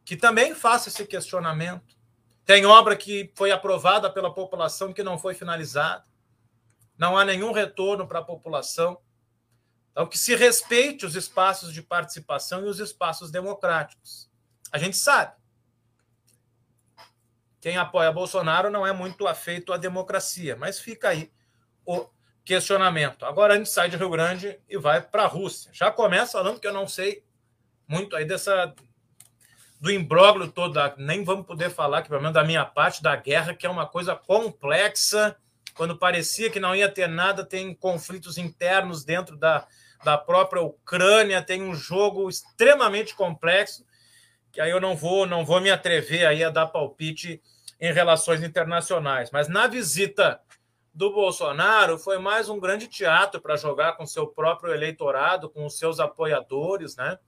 [0.04, 1.96] que também faça esse questionamento.
[2.44, 6.04] Tem obra que foi aprovada pela população que não foi finalizada.
[6.98, 8.98] Não há nenhum retorno para a população.
[9.90, 14.30] Então, que se respeite os espaços de participação e os espaços democráticos.
[14.72, 15.34] A gente sabe
[17.62, 21.30] quem apoia Bolsonaro não é muito afeito à democracia, mas fica aí
[21.86, 22.08] o
[22.44, 23.24] questionamento.
[23.24, 25.70] Agora a gente sai de Rio Grande e vai para a Rússia.
[25.72, 27.22] Já começa falando que eu não sei
[27.86, 28.74] muito aí dessa
[29.80, 33.54] do imbróglio todo, nem vamos poder falar que pelo menos da minha parte da guerra,
[33.54, 35.36] que é uma coisa complexa,
[35.74, 39.68] quando parecia que não ia ter nada, tem conflitos internos dentro da,
[40.04, 43.84] da própria Ucrânia, tem um jogo extremamente complexo,
[44.50, 47.40] que aí eu não vou, não vou me atrever aí a dar palpite
[47.82, 49.32] em relações internacionais.
[49.32, 50.40] Mas na visita
[50.94, 55.76] do Bolsonaro foi mais um grande teatro para jogar com seu próprio eleitorado, com os
[55.76, 57.18] seus apoiadores, né?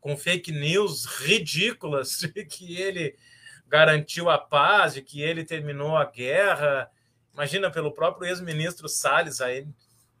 [0.00, 3.16] com fake news ridículas de que ele
[3.68, 6.90] garantiu a paz, de que ele terminou a guerra.
[7.32, 9.64] Imagina pelo próprio ex-ministro Salles aí,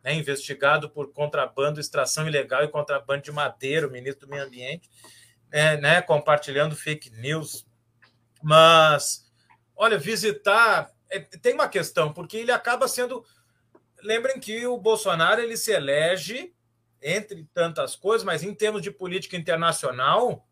[0.04, 4.88] né, investigado por contrabando, extração ilegal e contrabando de madeira, o ministro do Meio Ambiente,
[5.50, 7.66] é, né, compartilhando fake news.
[8.40, 9.29] Mas
[9.82, 13.24] Olha, visitar é, tem uma questão, porque ele acaba sendo.
[14.02, 16.52] Lembrem que o Bolsonaro ele se elege,
[17.00, 20.46] entre tantas coisas, mas em termos de política internacional,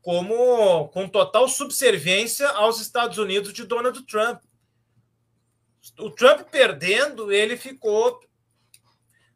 [0.00, 4.42] como com total subserviência aos Estados Unidos de Donald Trump.
[5.98, 8.20] O Trump perdendo, ele ficou,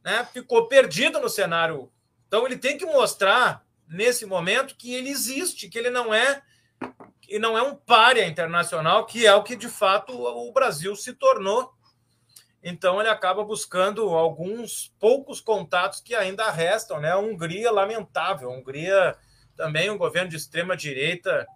[0.03, 1.93] né, ficou perdido no cenário.
[2.27, 6.43] Então ele tem que mostrar nesse momento que ele existe, que ele não é
[7.29, 11.13] e não é um párea internacional, que é o que de fato o Brasil se
[11.13, 11.73] tornou.
[12.63, 17.13] Então ele acaba buscando alguns poucos contatos que ainda restam, né?
[17.13, 19.17] A Hungria lamentável, a Hungria
[19.57, 21.47] também um governo de extrema direita,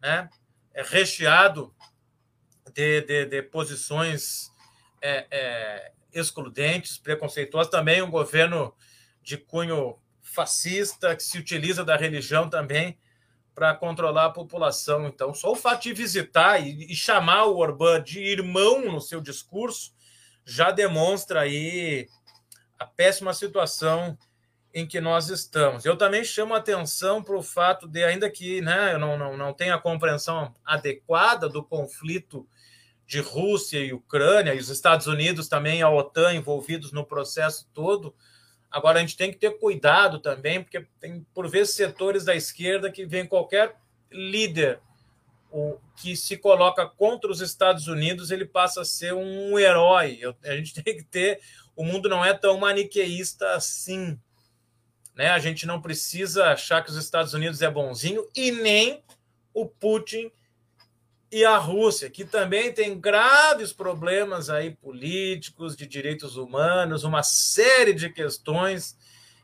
[0.00, 0.28] né?
[0.72, 1.74] É recheado
[2.72, 4.52] de, de, de posições
[5.00, 8.74] é, é, excludentes, preconceituosas, também um governo
[9.22, 12.98] de cunho fascista que se utiliza da religião também
[13.56, 15.06] para controlar a população.
[15.06, 19.18] Então, só o fato de visitar e, e, chamar o Orbán de irmão no seu
[19.18, 19.94] discurso
[20.44, 22.06] já demonstra aí
[22.78, 24.16] a péssima situação
[24.74, 25.86] em que nós estamos.
[25.86, 29.54] Eu também chamo atenção para o fato de, ainda que né, eu não, não, não
[29.54, 32.46] tenha a compreensão adequada do conflito
[33.06, 38.14] de Rússia e Ucrânia, e os Estados Unidos também, a OTAN envolvidos no processo todo.
[38.70, 42.90] Agora, a gente tem que ter cuidado também, porque tem, por vezes, setores da esquerda
[42.90, 43.76] que vem qualquer
[44.10, 44.80] líder
[45.50, 50.18] o, que se coloca contra os Estados Unidos, ele passa a ser um herói.
[50.20, 51.40] Eu, a gente tem que ter.
[51.74, 54.18] O mundo não é tão maniqueísta assim.
[55.14, 55.30] Né?
[55.30, 59.02] A gente não precisa achar que os Estados Unidos é bonzinho e nem
[59.54, 60.30] o Putin
[61.30, 67.92] e a Rússia, que também tem graves problemas aí políticos, de direitos humanos, uma série
[67.92, 68.96] de questões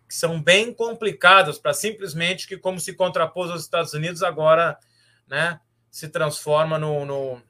[0.08, 4.78] que são bem complicadas para simplesmente que, como se contrapôs aos Estados Unidos, agora
[5.26, 5.58] né,
[5.90, 7.42] se transforma no, no,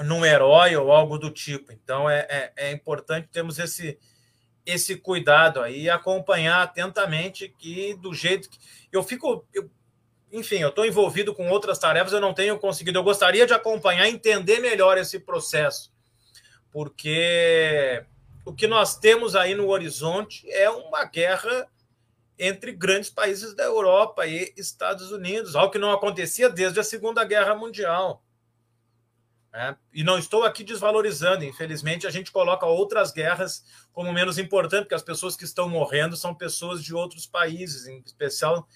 [0.00, 1.72] num herói ou algo do tipo.
[1.72, 3.98] Então é, é, é importante termos esse,
[4.66, 8.58] esse cuidado aí e acompanhar atentamente que do jeito que
[8.92, 9.46] eu fico.
[9.54, 9.70] Eu,
[10.36, 12.98] enfim, eu estou envolvido com outras tarefas, eu não tenho conseguido.
[12.98, 15.90] Eu gostaria de acompanhar, entender melhor esse processo,
[16.70, 18.04] porque
[18.44, 21.66] o que nós temos aí no horizonte é uma guerra
[22.38, 27.24] entre grandes países da Europa e Estados Unidos, algo que não acontecia desde a Segunda
[27.24, 28.22] Guerra Mundial.
[29.54, 34.82] É, e não estou aqui desvalorizando, infelizmente a gente coloca outras guerras como menos importante,
[34.82, 38.68] porque as pessoas que estão morrendo são pessoas de outros países, em especial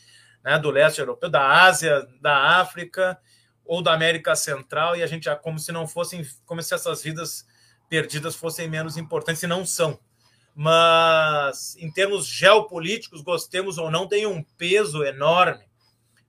[0.44, 3.18] né, do leste europeu, da Ásia, da África
[3.64, 7.46] ou da América Central, e a gente, como se não fossem, como se essas vidas
[7.88, 9.98] perdidas fossem menos importantes, e não são.
[10.54, 15.64] Mas, em termos geopolíticos, gostemos ou não, tem um peso enorme.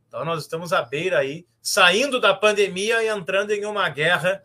[0.07, 4.43] Então, nós estamos à beira aí, saindo da pandemia e entrando em uma guerra,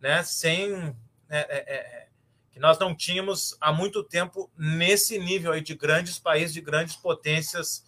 [0.00, 0.96] né, sem.
[1.28, 2.06] É, é, é,
[2.52, 6.96] que nós não tínhamos há muito tempo nesse nível aí de grandes países, de grandes
[6.96, 7.84] potências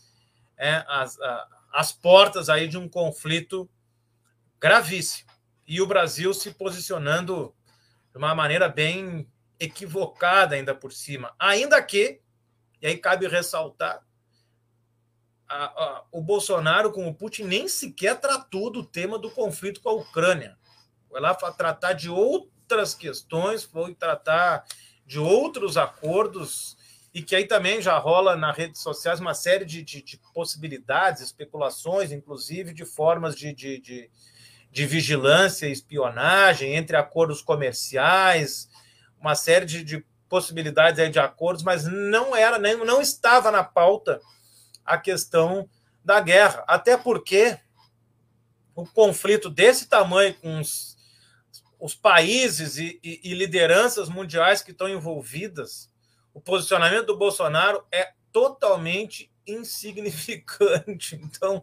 [0.62, 3.68] é, as, a, as portas aí de um conflito
[4.60, 5.28] gravíssimo.
[5.66, 7.52] E o Brasil se posicionando
[8.12, 11.34] de uma maneira bem equivocada ainda por cima.
[11.36, 12.20] Ainda que,
[12.80, 14.06] e aí cabe ressaltar,
[15.48, 19.88] a, a, o Bolsonaro com o Putin nem sequer tratou do tema do conflito com
[19.88, 20.56] a Ucrânia.
[21.08, 24.64] Foi lá para tratar de outras questões, foi tratar
[25.04, 26.76] de outros acordos
[27.14, 31.20] e que aí também já rola nas redes sociais uma série de, de, de possibilidades,
[31.20, 34.10] especulações, inclusive de formas de, de,
[34.70, 38.68] de, vigilância e espionagem entre acordos comerciais,
[39.20, 43.62] uma série de, de possibilidades aí de acordos, mas não era, nem, não estava na
[43.62, 44.18] pauta
[44.84, 45.68] a questão
[46.02, 47.58] da guerra, até porque
[48.74, 50.96] o conflito desse tamanho com os,
[51.78, 55.91] os países e, e, e lideranças mundiais que estão envolvidas
[56.34, 61.20] o posicionamento do Bolsonaro é totalmente insignificante.
[61.22, 61.62] Então,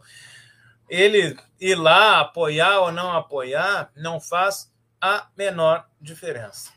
[0.88, 6.72] ele ir lá apoiar ou não apoiar não faz a menor diferença.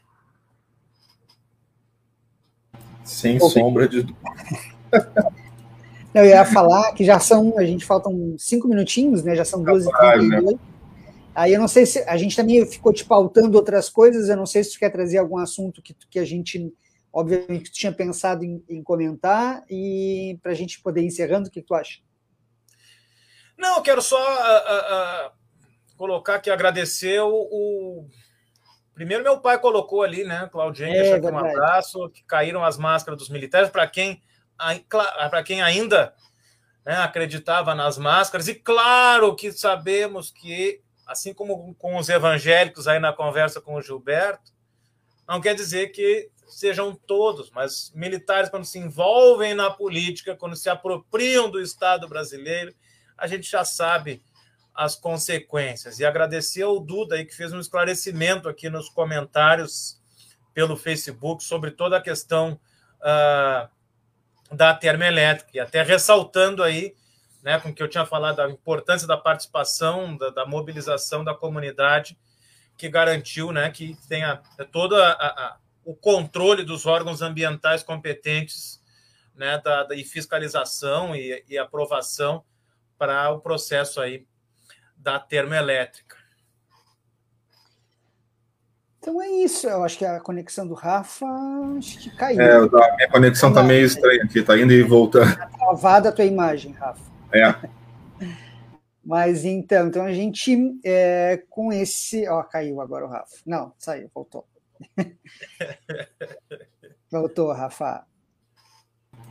[3.03, 4.05] Sem sombra de
[6.13, 9.35] Eu ia falar que já são, a gente faltam cinco minutinhos, né?
[9.35, 10.51] Já são 12h32.
[10.51, 10.59] Né?
[11.33, 14.45] Aí eu não sei se a gente também ficou te pautando outras coisas, eu não
[14.45, 16.71] sei se tu quer trazer algum assunto que, que a gente
[17.13, 21.51] obviamente, tu tinha pensado em, em comentar, e para a gente poder ir encerrando, o
[21.51, 22.01] que tu acha?
[23.55, 25.31] Não, eu quero só uh, uh,
[25.95, 28.09] colocar aqui, agradecer o, o,
[28.95, 33.29] Primeiro, meu pai colocou ali, né, Claudinho, é, um abraço, que caíram as máscaras dos
[33.29, 34.21] militares, para quem,
[34.89, 36.13] para quem ainda
[36.85, 42.99] né, acreditava nas máscaras, e claro que sabemos que, assim como com os evangélicos aí
[42.99, 44.51] na conversa com o Gilberto,
[45.27, 50.69] não quer dizer que sejam todos, mas militares, quando se envolvem na política, quando se
[50.69, 52.73] apropriam do Estado brasileiro,
[53.17, 54.23] a gente já sabe
[54.73, 55.99] as consequências.
[55.99, 60.01] E agradecer ao Duda aí, que fez um esclarecimento aqui nos comentários
[60.53, 62.59] pelo Facebook sobre toda a questão
[62.99, 66.95] uh, da termoelétrica, e até ressaltando aí,
[67.41, 72.17] né, com que eu tinha falado, a importância da participação, da, da mobilização da comunidade,
[72.77, 74.41] que garantiu né, que tenha
[74.71, 78.81] toda a, a o controle dos órgãos ambientais competentes
[79.35, 82.43] né, da, da, e fiscalização e, e aprovação
[82.97, 84.25] para o processo aí
[84.95, 86.17] da termoelétrica.
[88.99, 91.25] Então é isso, eu acho que a conexão do Rafa
[91.77, 92.39] acho que caiu.
[92.39, 95.29] É, a minha conexão está meio estranha aqui, está indo e voltando.
[95.29, 97.03] Está travada a tua imagem, Rafa.
[97.33, 97.53] É.
[99.03, 102.25] Mas então, então a gente é, com esse.
[102.29, 103.35] Ó, caiu agora o Rafa.
[103.45, 104.47] Não, saiu, voltou.
[107.11, 108.05] Voltou, Rafa.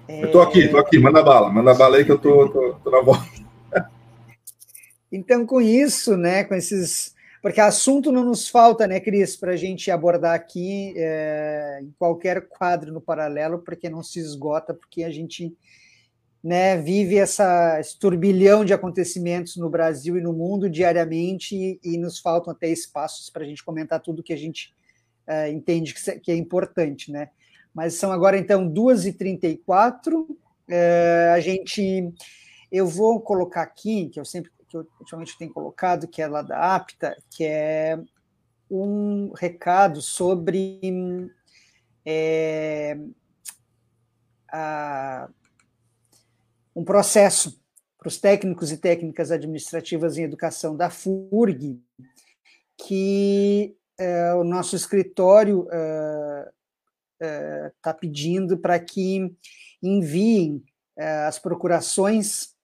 [0.07, 0.25] É...
[0.25, 2.91] Eu tô aqui, tô aqui, manda bala, manda bala aí que eu tô, tô, tô
[2.91, 3.43] na volta.
[5.15, 7.15] Então, com isso, né, com esses.
[7.43, 12.49] Porque assunto não nos falta, né, Cris, para a gente abordar aqui é, em qualquer
[12.49, 15.55] quadro no paralelo, porque não se esgota, porque a gente
[16.43, 21.99] né, vive essa, esse turbilhão de acontecimentos no Brasil e no mundo diariamente e, e
[21.99, 24.73] nos faltam até espaços para a gente comentar tudo que a gente
[25.27, 27.31] é, entende que, que, é importante, né?
[27.75, 30.27] Mas são agora, então, 2h34,
[30.69, 32.13] é, a gente...
[32.71, 36.41] Eu vou colocar aqui, que eu sempre, que eu ultimamente tenho colocado, que é lá
[36.41, 37.99] da APTA, que é
[38.71, 40.81] um recado sobre
[42.07, 42.99] é,
[44.51, 45.29] a
[46.75, 47.61] um processo
[47.99, 51.81] para os técnicos e técnicas administrativas em educação da FURG,
[52.77, 56.51] que é, o nosso escritório está
[57.21, 59.35] é, é, pedindo para que
[59.83, 60.65] enviem
[60.97, 62.55] é, as procurações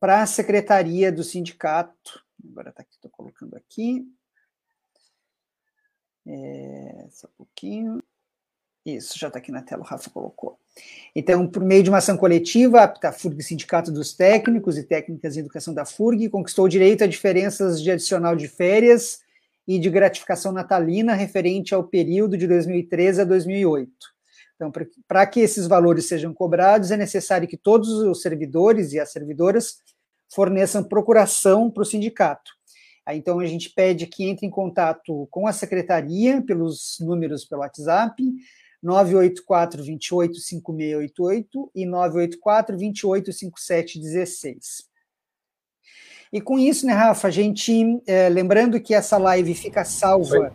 [0.00, 2.24] para a secretaria do sindicato.
[2.50, 4.06] Agora está aqui, estou colocando aqui.
[6.26, 8.02] É, só um pouquinho.
[8.84, 10.58] Isso, já está aqui na tela, o Rafa colocou.
[11.14, 15.40] Então, por meio de uma ação coletiva, a FURG, Sindicato dos Técnicos e Técnicas em
[15.40, 19.20] Educação da FURG, conquistou o direito a diferenças de adicional de férias
[19.68, 23.92] e de gratificação natalina referente ao período de 2013 a 2008.
[24.56, 24.72] Então,
[25.06, 29.76] para que esses valores sejam cobrados, é necessário que todos os servidores e as servidoras
[30.34, 32.50] forneçam procuração para o sindicato.
[33.10, 38.22] Então, a gente pede que entre em contato com a secretaria pelos números pelo WhatsApp,
[38.82, 44.88] 984 28 5688 e 984 28 5716.
[46.32, 50.52] E com isso, né, Rafa, a gente, é, lembrando que essa live fica salva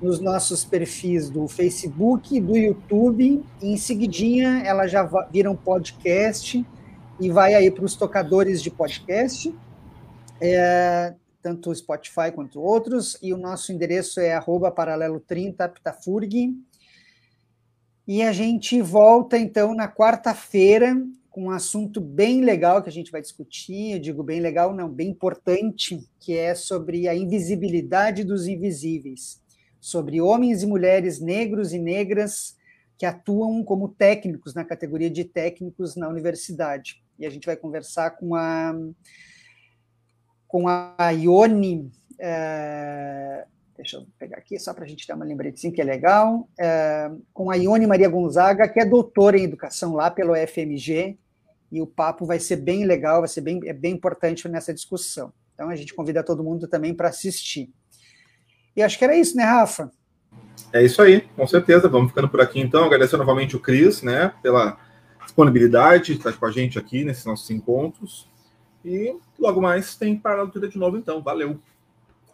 [0.00, 6.64] nos nossos perfis do Facebook, do YouTube, e em seguidinha ela já vira um podcast
[7.20, 9.54] e vai aí para os tocadores de podcast,
[10.40, 16.56] é, tanto o Spotify quanto outros, e o nosso endereço é arroba paralelo30 Pitafurg,
[18.08, 20.96] e a gente volta então na quarta-feira
[21.32, 23.94] com um assunto bem legal que a gente vai discutir.
[23.94, 29.42] Eu digo bem legal, não, bem importante, que é sobre a invisibilidade dos invisíveis,
[29.80, 32.56] sobre homens e mulheres negros e negras
[32.98, 37.02] que atuam como técnicos na categoria de técnicos na universidade.
[37.18, 38.74] E a gente vai conversar com a
[40.46, 45.72] com a Ione é, deixa eu pegar aqui só para a gente dar uma lembretezinha
[45.72, 50.10] que é legal, é, com a Ione Maria Gonzaga, que é doutora em educação lá
[50.10, 51.18] pelo FMG,
[51.72, 55.32] e o papo vai ser bem legal, vai ser bem, é bem importante nessa discussão.
[55.54, 57.72] Então a gente convida todo mundo também para assistir.
[58.76, 59.90] E acho que era isso, né, Rafa?
[60.70, 61.88] É isso aí, com certeza.
[61.88, 62.84] Vamos ficando por aqui então.
[62.84, 64.78] Agradecer novamente o Cris, né, pela
[65.24, 68.28] disponibilidade, estar com a gente aqui nesses nossos encontros.
[68.84, 71.22] E logo mais tem Parado de novo, então.
[71.22, 71.58] Valeu!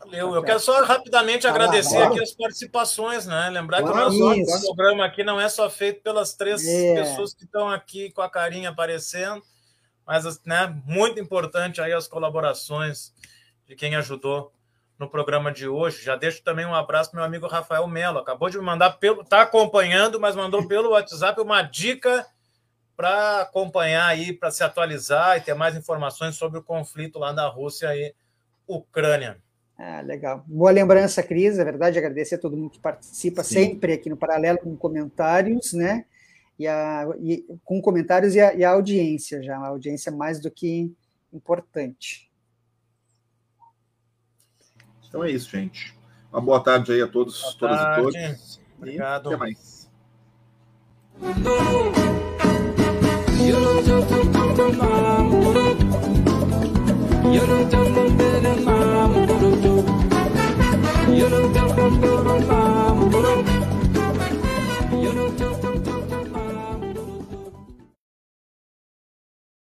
[0.01, 0.35] Valeu.
[0.35, 3.51] Eu quero só rapidamente agradecer aqui as participações, né?
[3.51, 6.95] Lembrar que o nosso programa aqui não é só feito pelas três é.
[6.95, 9.43] pessoas que estão aqui com a carinha aparecendo,
[10.07, 13.13] mas né, muito importante aí as colaborações
[13.67, 14.53] de quem ajudou
[14.99, 16.03] no programa de hoje.
[16.03, 18.19] Já deixo também um abraço para meu amigo Rafael Melo.
[18.19, 19.23] Acabou de me mandar pelo.
[19.23, 22.27] Está acompanhando, mas mandou pelo WhatsApp uma dica
[22.97, 27.47] para acompanhar aí, para se atualizar e ter mais informações sobre o conflito lá da
[27.47, 28.13] Rússia e
[28.67, 29.41] Ucrânia.
[29.79, 30.45] Ah, legal.
[30.49, 31.57] Boa lembrança, Cris.
[31.57, 33.55] É verdade, agradecer a todo mundo que participa Sim.
[33.55, 36.05] sempre aqui no Paralelo com comentários, né?
[36.59, 40.51] E, a, e com comentários e a, e a, audiência já, uma audiência mais do
[40.51, 40.93] que
[41.33, 42.29] importante.
[45.09, 45.97] Então é isso, gente.
[46.33, 48.01] Uma boa tarde aí a todos, boa todas tarde.
[48.01, 48.61] e todos.
[48.77, 49.31] Obrigado.
[49.31, 49.79] E até mais.
[53.39, 53.55] You
[57.33, 59.85] Yürüdüm bir nam kurudu
[61.11, 63.58] Yürüdüm bir